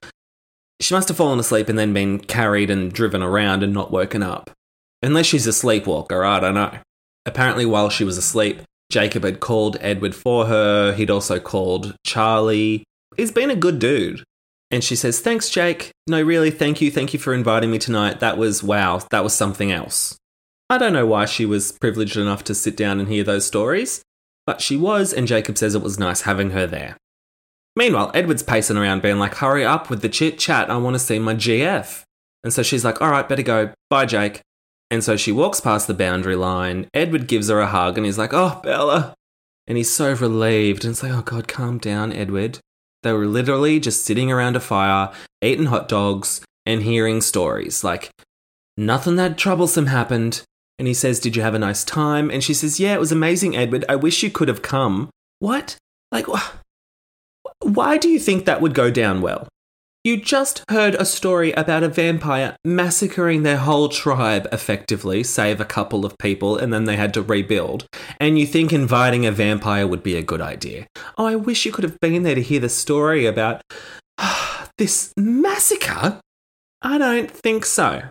she 0.81 0.93
must 0.93 1.07
have 1.07 1.17
fallen 1.17 1.39
asleep 1.39 1.69
and 1.69 1.79
then 1.79 1.93
been 1.93 2.19
carried 2.19 2.69
and 2.69 2.91
driven 2.91 3.21
around 3.21 3.63
and 3.63 3.73
not 3.73 3.91
woken 3.91 4.21
up. 4.23 4.51
Unless 5.01 5.27
she's 5.27 5.47
a 5.47 5.53
sleepwalker, 5.53 6.23
I 6.23 6.39
don't 6.39 6.55
know. 6.55 6.77
Apparently, 7.25 7.65
while 7.65 7.89
she 7.89 8.03
was 8.03 8.17
asleep, 8.17 8.61
Jacob 8.91 9.23
had 9.23 9.39
called 9.39 9.77
Edward 9.81 10.15
for 10.15 10.45
her. 10.45 10.93
He'd 10.93 11.09
also 11.09 11.39
called 11.39 11.95
Charlie. 12.05 12.83
He's 13.17 13.31
been 13.31 13.49
a 13.49 13.55
good 13.55 13.79
dude. 13.79 14.23
And 14.71 14.83
she 14.83 14.95
says, 14.95 15.19
Thanks, 15.19 15.49
Jake. 15.49 15.91
No, 16.07 16.21
really, 16.21 16.51
thank 16.51 16.81
you. 16.81 16.91
Thank 16.91 17.13
you 17.13 17.19
for 17.19 17.33
inviting 17.33 17.71
me 17.71 17.79
tonight. 17.79 18.19
That 18.19 18.37
was, 18.37 18.63
wow, 18.63 19.01
that 19.11 19.23
was 19.23 19.33
something 19.33 19.71
else. 19.71 20.17
I 20.69 20.77
don't 20.77 20.93
know 20.93 21.05
why 21.05 21.25
she 21.25 21.45
was 21.45 21.71
privileged 21.73 22.17
enough 22.17 22.43
to 22.45 22.55
sit 22.55 22.75
down 22.75 22.99
and 22.99 23.07
hear 23.07 23.23
those 23.23 23.45
stories, 23.45 24.01
but 24.47 24.61
she 24.61 24.75
was, 24.75 25.13
and 25.13 25.27
Jacob 25.27 25.57
says 25.57 25.75
it 25.75 25.83
was 25.83 25.99
nice 25.99 26.21
having 26.21 26.49
her 26.51 26.65
there. 26.65 26.97
Meanwhile, 27.75 28.11
Edward's 28.13 28.43
pacing 28.43 28.77
around 28.77 29.01
being 29.01 29.19
like, 29.19 29.35
hurry 29.35 29.65
up 29.65 29.89
with 29.89 30.01
the 30.01 30.09
chit 30.09 30.39
chat. 30.39 30.69
I 30.69 30.77
want 30.77 30.95
to 30.95 30.99
see 30.99 31.19
my 31.19 31.35
GF. 31.35 32.03
And 32.43 32.53
so 32.53 32.63
she's 32.63 32.85
like, 32.85 33.01
all 33.01 33.11
right, 33.11 33.27
better 33.27 33.41
go. 33.41 33.73
Bye, 33.89 34.05
Jake. 34.05 34.41
And 34.91 35.03
so 35.03 35.17
she 35.17 35.31
walks 35.31 35.59
past 35.59 35.87
the 35.87 35.93
boundary 35.93 36.35
line. 36.35 36.87
Edward 36.93 37.27
gives 37.27 37.49
her 37.49 37.59
a 37.59 37.67
hug 37.67 37.97
and 37.97 38.05
he's 38.05 38.17
like, 38.17 38.33
oh, 38.33 38.61
Bella. 38.63 39.13
And 39.67 39.77
he's 39.77 39.89
so 39.89 40.13
relieved. 40.13 40.85
And 40.85 40.91
it's 40.91 41.03
like, 41.03 41.11
oh, 41.11 41.21
God, 41.23 41.47
calm 41.47 41.79
down, 41.79 42.13
Edward. 42.13 42.59
They 43.03 43.13
were 43.13 43.27
literally 43.27 43.79
just 43.79 44.05
sitting 44.05 44.31
around 44.31 44.55
a 44.55 44.59
fire, 44.59 45.11
eating 45.41 45.65
hot 45.65 45.87
dogs, 45.87 46.41
and 46.65 46.83
hearing 46.83 47.21
stories. 47.21 47.83
Like, 47.83 48.11
nothing 48.77 49.15
that 49.15 49.37
troublesome 49.37 49.87
happened. 49.87 50.43
And 50.77 50.87
he 50.87 50.93
says, 50.93 51.19
Did 51.19 51.35
you 51.35 51.41
have 51.41 51.55
a 51.55 51.59
nice 51.59 51.83
time? 51.83 52.29
And 52.29 52.43
she 52.43 52.53
says, 52.53 52.79
Yeah, 52.79 52.93
it 52.93 52.99
was 52.99 53.11
amazing, 53.11 53.55
Edward. 53.55 53.85
I 53.89 53.95
wish 53.95 54.23
you 54.23 54.29
could 54.29 54.47
have 54.47 54.61
come. 54.61 55.09
What? 55.39 55.77
Like, 56.11 56.27
why 57.61 57.97
do 57.97 58.09
you 58.09 58.19
think 58.19 58.45
that 58.45 58.61
would 58.61 58.73
go 58.73 58.91
down 58.91 59.21
well? 59.21 59.47
You 60.05 60.17
just 60.17 60.63
heard 60.69 60.93
a 60.93 61.03
story 61.03 61.51
about 61.53 61.81
a 61.81 61.89
vampire 61.89 62.55
massacring 62.63 63.41
their 63.41 63.57
whole 63.57 63.89
tribe 63.89 64.47
effectively, 64.51 65.23
save 65.23 65.59
a 65.59 65.65
couple 65.65 66.05
of 66.05 66.15
people, 66.19 66.55
and 66.55 66.71
then 66.71 66.83
they 66.83 66.95
had 66.95 67.11
to 67.15 67.23
rebuild. 67.23 67.87
And 68.19 68.37
you 68.37 68.45
think 68.45 68.71
inviting 68.71 69.25
a 69.25 69.31
vampire 69.31 69.87
would 69.87 70.03
be 70.03 70.15
a 70.15 70.21
good 70.21 70.41
idea. 70.41 70.85
Oh, 71.17 71.25
I 71.25 71.35
wish 71.35 71.65
you 71.65 71.71
could 71.71 71.83
have 71.83 71.99
been 72.01 72.21
there 72.21 72.35
to 72.35 72.43
hear 72.43 72.59
the 72.59 72.69
story 72.69 73.25
about 73.25 73.63
this 74.77 75.11
massacre. 75.17 76.19
I 76.83 76.97
don't 76.99 77.31
think 77.31 77.65
so. 77.65 78.03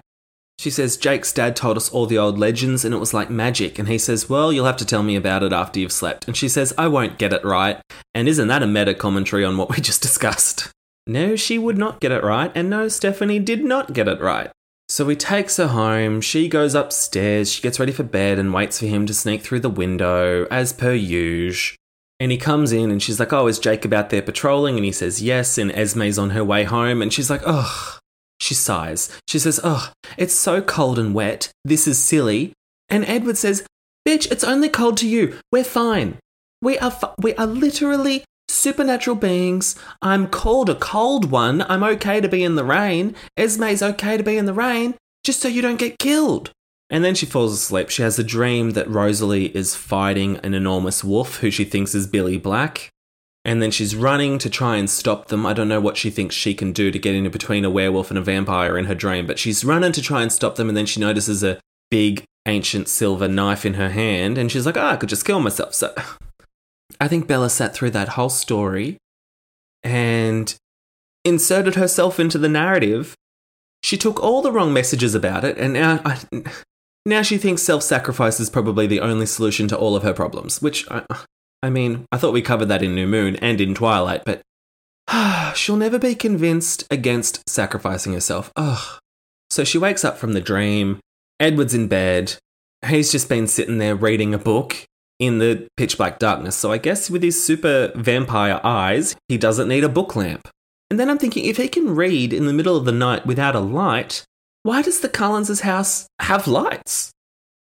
She 0.65 0.71
says, 0.71 0.97
Jake's 0.97 1.31
dad 1.31 1.57
told 1.57 1.77
us 1.77 1.91
all 1.91 2.07
the 2.07 2.17
old 2.17 2.39
legends 2.39 2.87
and 2.87 2.95
it 2.95 2.99
was 2.99 3.13
like 3.13 3.29
magic. 3.29 3.79
And 3.79 3.87
he 3.87 3.99
says, 3.99 4.31
Well, 4.31 4.51
you'll 4.51 4.65
have 4.65 4.79
to 4.79 4.87
tell 4.87 5.03
me 5.03 5.15
about 5.15 5.43
it 5.43 5.53
after 5.53 5.79
you've 5.79 5.93
slept. 5.93 6.27
And 6.27 6.35
she 6.35 6.49
says, 6.49 6.73
I 6.79 6.89
won't 6.89 7.19
get 7.19 7.35
it 7.35 7.45
right. 7.45 7.83
And 8.15 8.29
isn't 8.29 8.49
that 8.49 8.63
a 8.63 8.67
meta 8.67 8.95
commentary 8.95 9.45
on 9.45 9.59
what 9.59 9.69
we 9.69 9.83
just 9.83 10.01
discussed? 10.01 10.71
No, 11.07 11.37
she 11.37 11.59
would 11.59 11.77
not 11.77 12.01
get 12.01 12.13
it 12.13 12.25
right. 12.25 12.51
And 12.55 12.71
no, 12.71 12.89
Stephenie 12.89 13.41
did 13.41 13.63
not 13.63 13.93
get 13.93 14.09
it 14.09 14.23
right. 14.23 14.51
So 14.89 15.07
he 15.07 15.17
takes 15.17 15.59
her 15.59 15.67
home. 15.67 16.23
She 16.23 16.49
goes 16.49 16.75
upstairs. 16.75 17.53
She 17.53 17.61
gets 17.61 17.79
ready 17.79 17.93
for 17.93 18.03
bed 18.03 18.39
and 18.39 18.55
waits 18.55 18.79
for 18.79 18.87
him 18.87 19.05
to 19.05 19.13
sneak 19.13 19.43
through 19.43 19.61
the 19.61 19.69
window, 19.69 20.47
as 20.51 20.73
per 20.73 20.95
usual. 20.95 21.77
And 22.19 22.33
he 22.33 22.39
comes 22.39 22.73
in 22.73 22.91
and 22.91 23.03
she's 23.03 23.21
like, 23.21 23.35
Oh, 23.35 23.49
is 23.49 23.59
Jake 23.59 23.85
out 23.93 24.09
there 24.09 24.23
patrolling? 24.23 24.77
And 24.77 24.85
he 24.87 24.93
says, 24.93 25.21
Yes. 25.21 25.59
And 25.59 25.71
Esme's 25.73 26.19
on 26.19 26.31
her 26.31 26.43
way 26.43 26.65
home. 26.65 27.03
And 27.03 27.13
she's 27.13 27.29
like, 27.29 27.43
Oh, 27.45 27.99
she 28.45 28.55
sighs. 28.55 29.11
She 29.27 29.39
says, 29.39 29.59
Oh, 29.65 29.93
it's 30.17 30.35
so 30.35 30.61
cold 30.61 30.99
and 30.99 31.15
wet. 31.15 31.51
This 31.65 31.89
is 31.89 31.99
silly. 31.99 32.53
And 32.89 33.05
Edward 33.07 33.39
says, 33.39 33.67
Bitch, 34.07 34.31
it's 34.31 34.45
only 34.45 34.69
cold 34.69 34.99
to 34.99 35.09
you. 35.09 35.39
We're 35.51 35.65
fine. 35.65 36.19
We 36.61 36.79
are, 36.79 37.15
we 37.19 37.35
are 37.35 37.47
literally 37.47 38.25
supernatural 38.49 39.17
beings. 39.17 39.77
I'm 40.03 40.29
called 40.29 40.69
a 40.69 40.75
cold 40.75 41.31
one. 41.31 41.63
I'm 41.63 41.83
okay 41.85 42.21
to 42.21 42.29
be 42.29 42.45
in 42.45 42.55
the 42.55 42.65
rain. 42.65 43.15
Esme's 43.39 43.83
okay 43.83 44.17
to 44.17 44.23
be 44.23 44.37
in 44.37 44.47
the 44.47 44.53
rain, 44.53 44.95
just 45.25 45.41
so 45.41 45.49
you 45.49 45.63
don't 45.63 45.79
get 45.79 45.99
killed. 45.99 46.51
And 46.91 47.03
then 47.03 47.15
she 47.15 47.27
falls 47.27 47.55
asleep. 47.55 47.89
She 47.89 48.03
has 48.03 48.19
a 48.19 48.25
dream 48.25 48.71
that 48.71 48.89
Rosalie 48.89 49.55
is 49.57 49.75
fighting 49.75 50.37
an 50.39 50.55
enormous 50.55 51.03
wolf 51.03 51.39
who 51.39 51.51
she 51.51 51.65
thinks 51.65 51.95
is 51.95 52.07
Billy 52.07 52.39
Black. 52.39 52.91
And 53.45 53.61
then 53.61 53.71
she's 53.71 53.95
running 53.95 54.39
to 54.39 54.49
try 54.49 54.77
and 54.77 54.89
stop 54.89 55.29
them. 55.29 55.45
I 55.45 55.53
don't 55.53 55.69
know 55.69 55.81
what 55.81 55.99
she 55.99 56.11
thinks 56.11 56.35
she 56.35 56.55
can 56.55 56.73
do 56.73 56.91
to 56.91 56.99
get 56.99 57.15
in 57.15 57.29
between 57.29 57.65
a 57.65 57.71
werewolf 57.71 58.11
and 58.11 58.17
a 58.17 58.23
vampire 58.23 58.79
in 58.79 58.87
her 58.87 58.95
dream, 58.95 59.27
but 59.27 59.39
she's 59.39 59.65
running 59.65 59.93
to 59.93 60.03
try 60.03 60.23
and 60.23 60.33
stop 60.33 60.57
them. 60.57 60.69
And 60.69 60.77
then 60.77 60.87
she 60.87 60.99
notices 60.99 61.45
a 61.45 61.61
big 61.91 62.25
ancient 62.47 62.89
silver 62.89 63.29
knife 63.29 63.67
in 63.67 63.75
her 63.75 63.91
hand. 63.91 64.39
And 64.39 64.51
she's 64.51 64.65
like, 64.65 64.79
oh, 64.79 64.87
I 64.87 64.97
could 64.97 65.11
just 65.11 65.27
kill 65.27 65.41
myself. 65.41 65.75
So 65.75 65.95
I 67.01 67.09
think 67.09 67.27
Bella 67.27 67.51
sat 67.51 67.75
through 67.75 67.91
that 67.91 68.11
whole 68.11 68.31
story 68.31 68.97
and 69.83 70.55
inserted 71.25 71.75
herself 71.75 72.19
into 72.19 72.39
the 72.39 72.49
narrative. 72.49 73.15
She 73.83 73.97
took 73.99 74.23
all 74.23 74.41
the 74.41 74.53
wrong 74.53 74.73
messages 74.73 75.15
about 75.15 75.45
it, 75.45 75.59
and 75.59 75.75
now 75.75 76.01
I, 76.05 76.19
now 77.07 77.21
she 77.21 77.37
thinks 77.37 77.63
self-sacrifice 77.63 78.41
is 78.41 78.49
probably 78.49 78.87
the 78.87 79.01
only 79.01 79.27
solution 79.27 79.69
to 79.69 79.77
all 79.77 79.95
of 79.95 80.03
her 80.03 80.15
problems. 80.15 80.63
Which 80.63 80.91
I, 80.91 81.05
I 81.65 81.71
mean, 81.71 82.05
I 82.13 82.19
thought 82.19 82.35
we 82.35 82.43
covered 82.43 82.67
that 82.67 82.83
in 82.83 82.95
New 82.95 83.07
Moon 83.07 83.37
and 83.37 83.59
in 83.59 83.75
Twilight, 83.75 84.23
but 84.27 84.43
she'll 85.57 85.77
never 85.77 85.99
be 85.99 86.15
convinced 86.15 86.85
against 86.91 87.43
sacrificing 87.49 88.13
herself. 88.13 88.53
Ugh. 88.55 88.99
So 89.49 89.65
she 89.65 89.79
wakes 89.79 90.05
up 90.05 90.19
from 90.19 90.35
the 90.35 90.43
dream. 90.43 91.01
Edward's 91.41 91.73
in 91.73 91.89
bed. 91.89 92.37
He's 92.87 93.11
just 93.11 93.31
been 93.31 93.47
sitting 93.47 93.79
there 93.79 93.97
reading 93.97 94.35
a 94.35 94.39
book 94.39 94.77
in 95.19 95.39
the 95.39 95.67
pitch 95.79 95.97
black 95.97 96.19
darkness. 96.19 96.55
So 96.55 96.71
I 96.71 96.77
guess 96.77 97.09
with 97.09 97.23
his 97.23 97.43
super 97.43 97.93
vampire 97.95 98.61
eyes, 98.63 99.17
he 99.29 99.39
doesn't 99.39 99.67
need 99.67 99.85
a 99.85 99.89
book 99.89 100.15
lamp. 100.15 100.47
And 100.91 101.01
then 101.01 101.09
I'm 101.09 101.17
thinking 101.17 101.47
if 101.47 101.57
he 101.57 101.69
can 101.69 101.97
read 101.97 102.35
in 102.35 102.45
the 102.45 102.53
middle 102.53 102.77
of 102.77 102.85
the 102.85 102.93
night 102.93 103.25
without 103.25 103.57
a 103.57 103.61
light, 103.61 104.23
why 104.65 104.83
does 104.83 105.01
the 105.01 105.09
Cullens' 105.09 105.61
house 105.61 106.07
have 106.21 106.47
lights? 106.47 107.14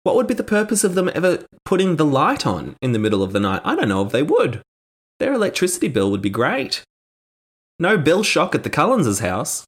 What 0.03 0.15
would 0.15 0.27
be 0.27 0.33
the 0.33 0.43
purpose 0.43 0.83
of 0.83 0.95
them 0.95 1.09
ever 1.15 1.45
putting 1.65 1.95
the 1.95 2.05
light 2.05 2.45
on 2.45 2.75
in 2.81 2.91
the 2.91 2.99
middle 2.99 3.23
of 3.23 3.33
the 3.33 3.39
night? 3.39 3.61
I 3.63 3.75
don't 3.75 3.89
know 3.89 4.05
if 4.05 4.11
they 4.11 4.23
would. 4.23 4.61
Their 5.19 5.33
electricity 5.33 5.87
bill 5.87 6.11
would 6.11 6.21
be 6.21 6.29
great. 6.29 6.83
No 7.79 7.97
bill 7.97 8.23
shock 8.23 8.53
at 8.53 8.63
the 8.63 8.69
Cullens' 8.69 9.19
house. 9.19 9.63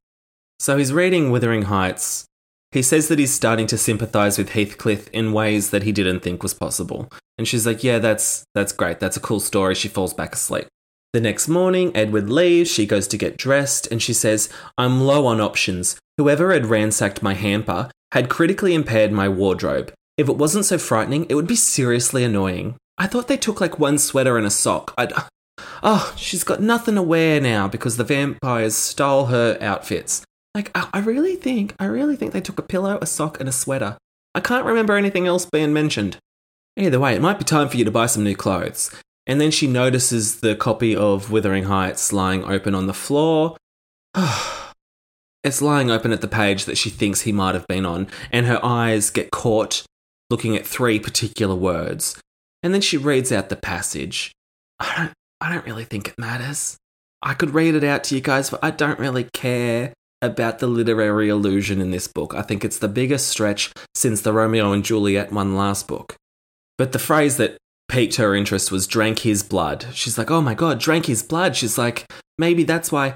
So 0.60 0.78
he's 0.78 0.94
reading 0.94 1.32
Wuthering 1.32 1.64
Heights. 1.64 2.26
He 2.72 2.82
says 2.82 3.08
that 3.08 3.20
he's 3.20 3.34
starting 3.34 3.68
to 3.68 3.78
sympathize 3.78 4.38
with 4.38 4.50
Heathcliff 4.50 5.08
in 5.10 5.32
ways 5.32 5.70
that 5.70 5.84
he 5.84 5.92
didn't 5.92 6.20
think 6.20 6.44
was 6.44 6.54
possible. 6.54 7.10
And 7.38 7.48
she's 7.48 7.66
like, 7.66 7.84
"Yeah, 7.84 8.00
that's 8.00 8.44
that's 8.54 8.74
great. 8.74 9.00
That's 9.00 9.18
a 9.18 9.22
cool 9.22 9.40
story." 9.40 9.76
She 9.76 9.88
falls 9.88 10.14
back 10.14 10.34
asleep. 10.34 10.68
The 11.14 11.22
next 11.22 11.48
morning, 11.48 11.96
Edward 11.96 12.30
leaves. 12.30 12.70
She 12.70 12.86
goes 12.86 13.08
to 13.08 13.18
get 13.18 13.38
dressed 13.38 13.88
and 13.90 14.02
she 14.02 14.14
says, 14.14 14.50
"I'm 14.78 15.02
low 15.02 15.26
on 15.26 15.40
options. 15.40 15.96
Whoever 16.18 16.52
had 16.52 16.66
ransacked 16.66 17.24
my 17.24 17.34
hamper 17.34 17.90
had 18.12 18.30
critically 18.30 18.74
impaired 18.74 19.12
my 19.12 19.30
wardrobe. 19.30 19.94
If 20.18 20.30
it 20.30 20.38
wasn't 20.38 20.66
so 20.66 20.78
frightening, 20.78 21.26
it 21.30 21.36
would 21.36 21.48
be 21.48 21.56
seriously 21.56 22.24
annoying. 22.24 22.76
I 22.98 23.08
thought 23.08 23.28
they 23.28 23.38
took 23.38 23.60
like 23.60 23.80
one 23.80 23.98
sweater 23.98 24.38
and 24.38 24.48
a 24.48 24.50
sock. 24.50 24.94
I'd 24.98 25.12
Oh, 25.84 26.14
she's 26.18 26.44
got 26.44 26.62
nothing 26.62 26.96
to 26.96 27.02
wear 27.02 27.40
now 27.42 27.68
because 27.68 27.98
the 27.98 28.04
vampires 28.04 28.76
stole 28.76 29.26
her 29.26 29.58
outfits. 29.62 30.24
Like, 30.54 30.72
I 30.74 30.88
I 30.94 31.00
really 31.00 31.36
think, 31.36 31.76
I 31.80 31.86
really 31.86 32.16
think 32.16 32.32
they 32.32 32.42
took 32.42 32.60
a 32.60 32.64
pillow, 32.64 32.98
a 33.02 33.06
sock, 33.06 33.40
and 33.40 33.50
a 33.50 33.52
sweater. 33.52 33.98
I 34.34 34.40
can't 34.40 34.66
remember 34.66 34.96
anything 34.96 35.28
else 35.28 35.46
being 35.46 35.74
mentioned. 35.74 36.18
Either 36.78 37.00
way, 37.00 37.16
it 37.16 37.22
might 37.22 37.38
be 37.38 37.46
time 37.46 37.70
for 37.70 37.78
you 37.78 37.86
to 37.86 37.92
buy 37.92 38.06
some 38.06 38.24
new 38.24 38.36
clothes. 38.36 38.92
And 39.28 39.40
then 39.40 39.52
she 39.52 39.68
notices 39.68 40.42
the 40.42 40.56
copy 40.56 40.96
of 40.96 41.32
Wuthering 41.32 41.66
Heights 41.66 42.14
lying 42.14 42.44
open 42.44 42.76
on 42.76 42.88
the 42.88 42.94
floor. 42.94 43.58
it's 45.44 45.62
lying 45.62 45.90
open 45.90 46.12
at 46.12 46.22
the 46.22 46.28
page 46.28 46.66
that 46.66 46.78
she 46.78 46.90
thinks 46.90 47.22
he 47.22 47.32
might 47.32 47.56
have 47.56 47.68
been 47.68 47.86
on, 47.86 48.08
and 48.32 48.46
her 48.46 48.60
eyes 48.64 49.10
get 49.10 49.32
caught 49.32 49.86
looking 50.30 50.56
at 50.56 50.66
three 50.66 51.00
particular 51.00 51.56
words. 51.56 52.20
And 52.64 52.74
then 52.74 52.82
she 52.82 52.98
reads 52.98 53.32
out 53.32 53.50
the 53.50 53.56
passage. 53.56 54.32
I 54.80 54.94
don't 54.98 55.14
I 55.42 55.54
don't 55.54 55.66
really 55.66 55.84
think 55.84 56.08
it 56.08 56.18
matters. 56.18 56.78
I 57.22 57.34
could 57.34 57.54
read 57.54 57.76
it 57.76 57.84
out 57.84 58.04
to 58.06 58.16
you 58.16 58.22
guys, 58.22 58.50
but 58.50 58.64
I 58.64 58.72
don't 58.72 59.00
really 59.00 59.28
care 59.34 59.94
about 60.22 60.60
the 60.60 60.68
literary 60.68 61.30
illusion 61.30 61.82
in 61.82 61.92
this 61.92 62.08
book. 62.08 62.34
I 62.34 62.42
think 62.42 62.64
it's 62.64 62.80
the 62.80 62.88
biggest 62.88 63.28
stretch 63.28 63.72
since 63.94 64.22
the 64.22 64.34
Romeo 64.34 64.72
and 64.72 64.84
Juliet 64.84 65.32
one 65.32 65.56
last 65.56 65.88
book. 65.88 66.16
But 66.78 66.92
the 66.92 67.00
phrase 67.00 67.38
that 67.38 67.58
piqued 67.88 68.16
her 68.16 68.36
interest 68.36 68.72
was 68.72 68.88
drank 68.88 69.20
his 69.20 69.44
blood. 69.44 69.88
She's 69.94 70.18
like, 70.18 70.32
oh 70.32 70.42
my 70.42 70.54
god, 70.54 70.80
drank 70.80 71.06
his 71.06 71.22
blood. 71.22 71.56
She's 71.56 71.78
like, 71.78 72.06
maybe 72.38 72.64
that's 72.64 72.92
why 72.92 73.16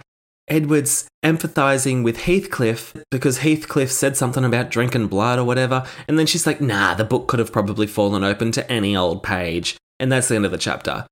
Edward's 0.49 1.07
empathizing 1.23 2.03
with 2.03 2.21
Heathcliff 2.21 2.95
because 3.11 3.39
Heathcliff 3.39 3.91
said 3.91 4.17
something 4.17 4.43
about 4.43 4.71
drinking 4.71 5.07
blood 5.07 5.39
or 5.39 5.43
whatever. 5.43 5.85
And 6.07 6.17
then 6.17 6.25
she's 6.25 6.47
like, 6.47 6.61
nah, 6.61 6.93
the 6.93 7.03
book 7.03 7.27
could 7.27 7.39
have 7.39 7.51
probably 7.53 7.87
fallen 7.87 8.23
open 8.23 8.51
to 8.53 8.71
any 8.71 8.95
old 8.95 9.23
page. 9.23 9.77
And 9.99 10.11
that's 10.11 10.27
the 10.29 10.35
end 10.35 10.45
of 10.45 10.51
the 10.51 10.57
chapter. 10.57 11.05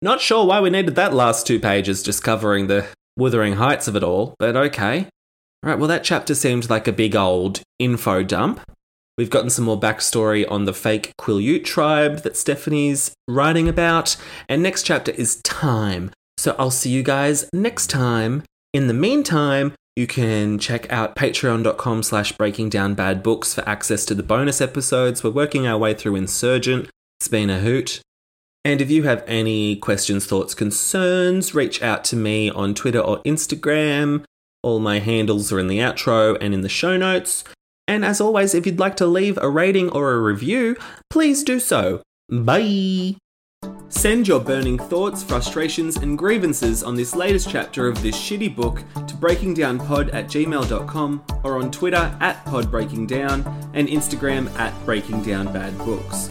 Not 0.00 0.20
sure 0.20 0.46
why 0.46 0.60
we 0.60 0.70
needed 0.70 0.94
that 0.94 1.12
last 1.12 1.46
two 1.46 1.58
pages 1.58 2.02
just 2.02 2.22
covering 2.22 2.68
the 2.68 2.86
wuthering 3.16 3.54
heights 3.54 3.88
of 3.88 3.96
it 3.96 4.04
all, 4.04 4.34
but 4.38 4.56
okay. 4.56 5.06
Right, 5.62 5.78
well, 5.78 5.88
that 5.88 6.04
chapter 6.04 6.36
seemed 6.36 6.70
like 6.70 6.86
a 6.86 6.92
big 6.92 7.16
old 7.16 7.60
info 7.80 8.22
dump. 8.22 8.60
We've 9.16 9.28
gotten 9.28 9.50
some 9.50 9.64
more 9.64 9.80
backstory 9.80 10.48
on 10.48 10.64
the 10.64 10.72
fake 10.72 11.10
Quileute 11.18 11.64
tribe 11.64 12.18
that 12.18 12.36
Stephenie's 12.36 13.12
writing 13.26 13.68
about, 13.68 14.16
and 14.48 14.62
next 14.62 14.84
chapter 14.84 15.10
is 15.10 15.42
time. 15.42 16.12
So 16.36 16.54
I'll 16.56 16.70
see 16.70 16.90
you 16.90 17.02
guys 17.02 17.50
next 17.52 17.88
time. 17.88 18.44
In 18.72 18.86
the 18.86 18.94
meantime, 18.94 19.74
you 19.96 20.06
can 20.06 20.58
check 20.58 20.90
out 20.92 21.16
patreon.com 21.16 22.02
slash 22.02 22.32
breaking 22.32 22.68
down 22.68 22.94
bad 22.94 23.22
books 23.22 23.54
for 23.54 23.68
access 23.68 24.04
to 24.04 24.14
the 24.14 24.22
bonus 24.22 24.60
episodes. 24.60 25.24
We're 25.24 25.30
working 25.30 25.66
our 25.66 25.78
way 25.78 25.94
through 25.94 26.16
Insurgent. 26.16 26.88
It's 27.18 27.28
been 27.28 27.50
a 27.50 27.60
hoot. 27.60 28.00
And 28.64 28.80
if 28.80 28.90
you 28.90 29.04
have 29.04 29.24
any 29.26 29.76
questions, 29.76 30.26
thoughts, 30.26 30.54
concerns, 30.54 31.54
reach 31.54 31.82
out 31.82 32.04
to 32.04 32.16
me 32.16 32.50
on 32.50 32.74
Twitter 32.74 33.00
or 33.00 33.22
Instagram. 33.22 34.24
All 34.62 34.78
my 34.78 34.98
handles 34.98 35.52
are 35.52 35.58
in 35.58 35.68
the 35.68 35.78
outro 35.78 36.36
and 36.40 36.52
in 36.52 36.60
the 36.60 36.68
show 36.68 36.96
notes. 36.96 37.44
And 37.86 38.04
as 38.04 38.20
always, 38.20 38.54
if 38.54 38.66
you'd 38.66 38.78
like 38.78 38.96
to 38.96 39.06
leave 39.06 39.38
a 39.38 39.48
rating 39.48 39.90
or 39.90 40.12
a 40.12 40.20
review, 40.20 40.76
please 41.08 41.42
do 41.42 41.58
so. 41.58 42.02
Bye! 42.30 43.16
Send 43.90 44.28
your 44.28 44.40
burning 44.40 44.78
thoughts, 44.78 45.22
frustrations, 45.22 45.96
and 45.96 46.16
grievances 46.18 46.82
on 46.82 46.94
this 46.94 47.14
latest 47.14 47.48
chapter 47.48 47.88
of 47.88 48.00
this 48.02 48.16
shitty 48.16 48.54
book 48.54 48.82
to 48.94 49.14
breakingdownpod 49.14 50.12
at 50.12 50.26
gmail.com 50.26 51.24
or 51.42 51.58
on 51.58 51.70
Twitter 51.70 52.16
at 52.20 52.44
podbreakingdown 52.44 53.70
and 53.72 53.88
Instagram 53.88 54.50
at 54.58 54.74
breakingdownbadbooks. 54.84 56.30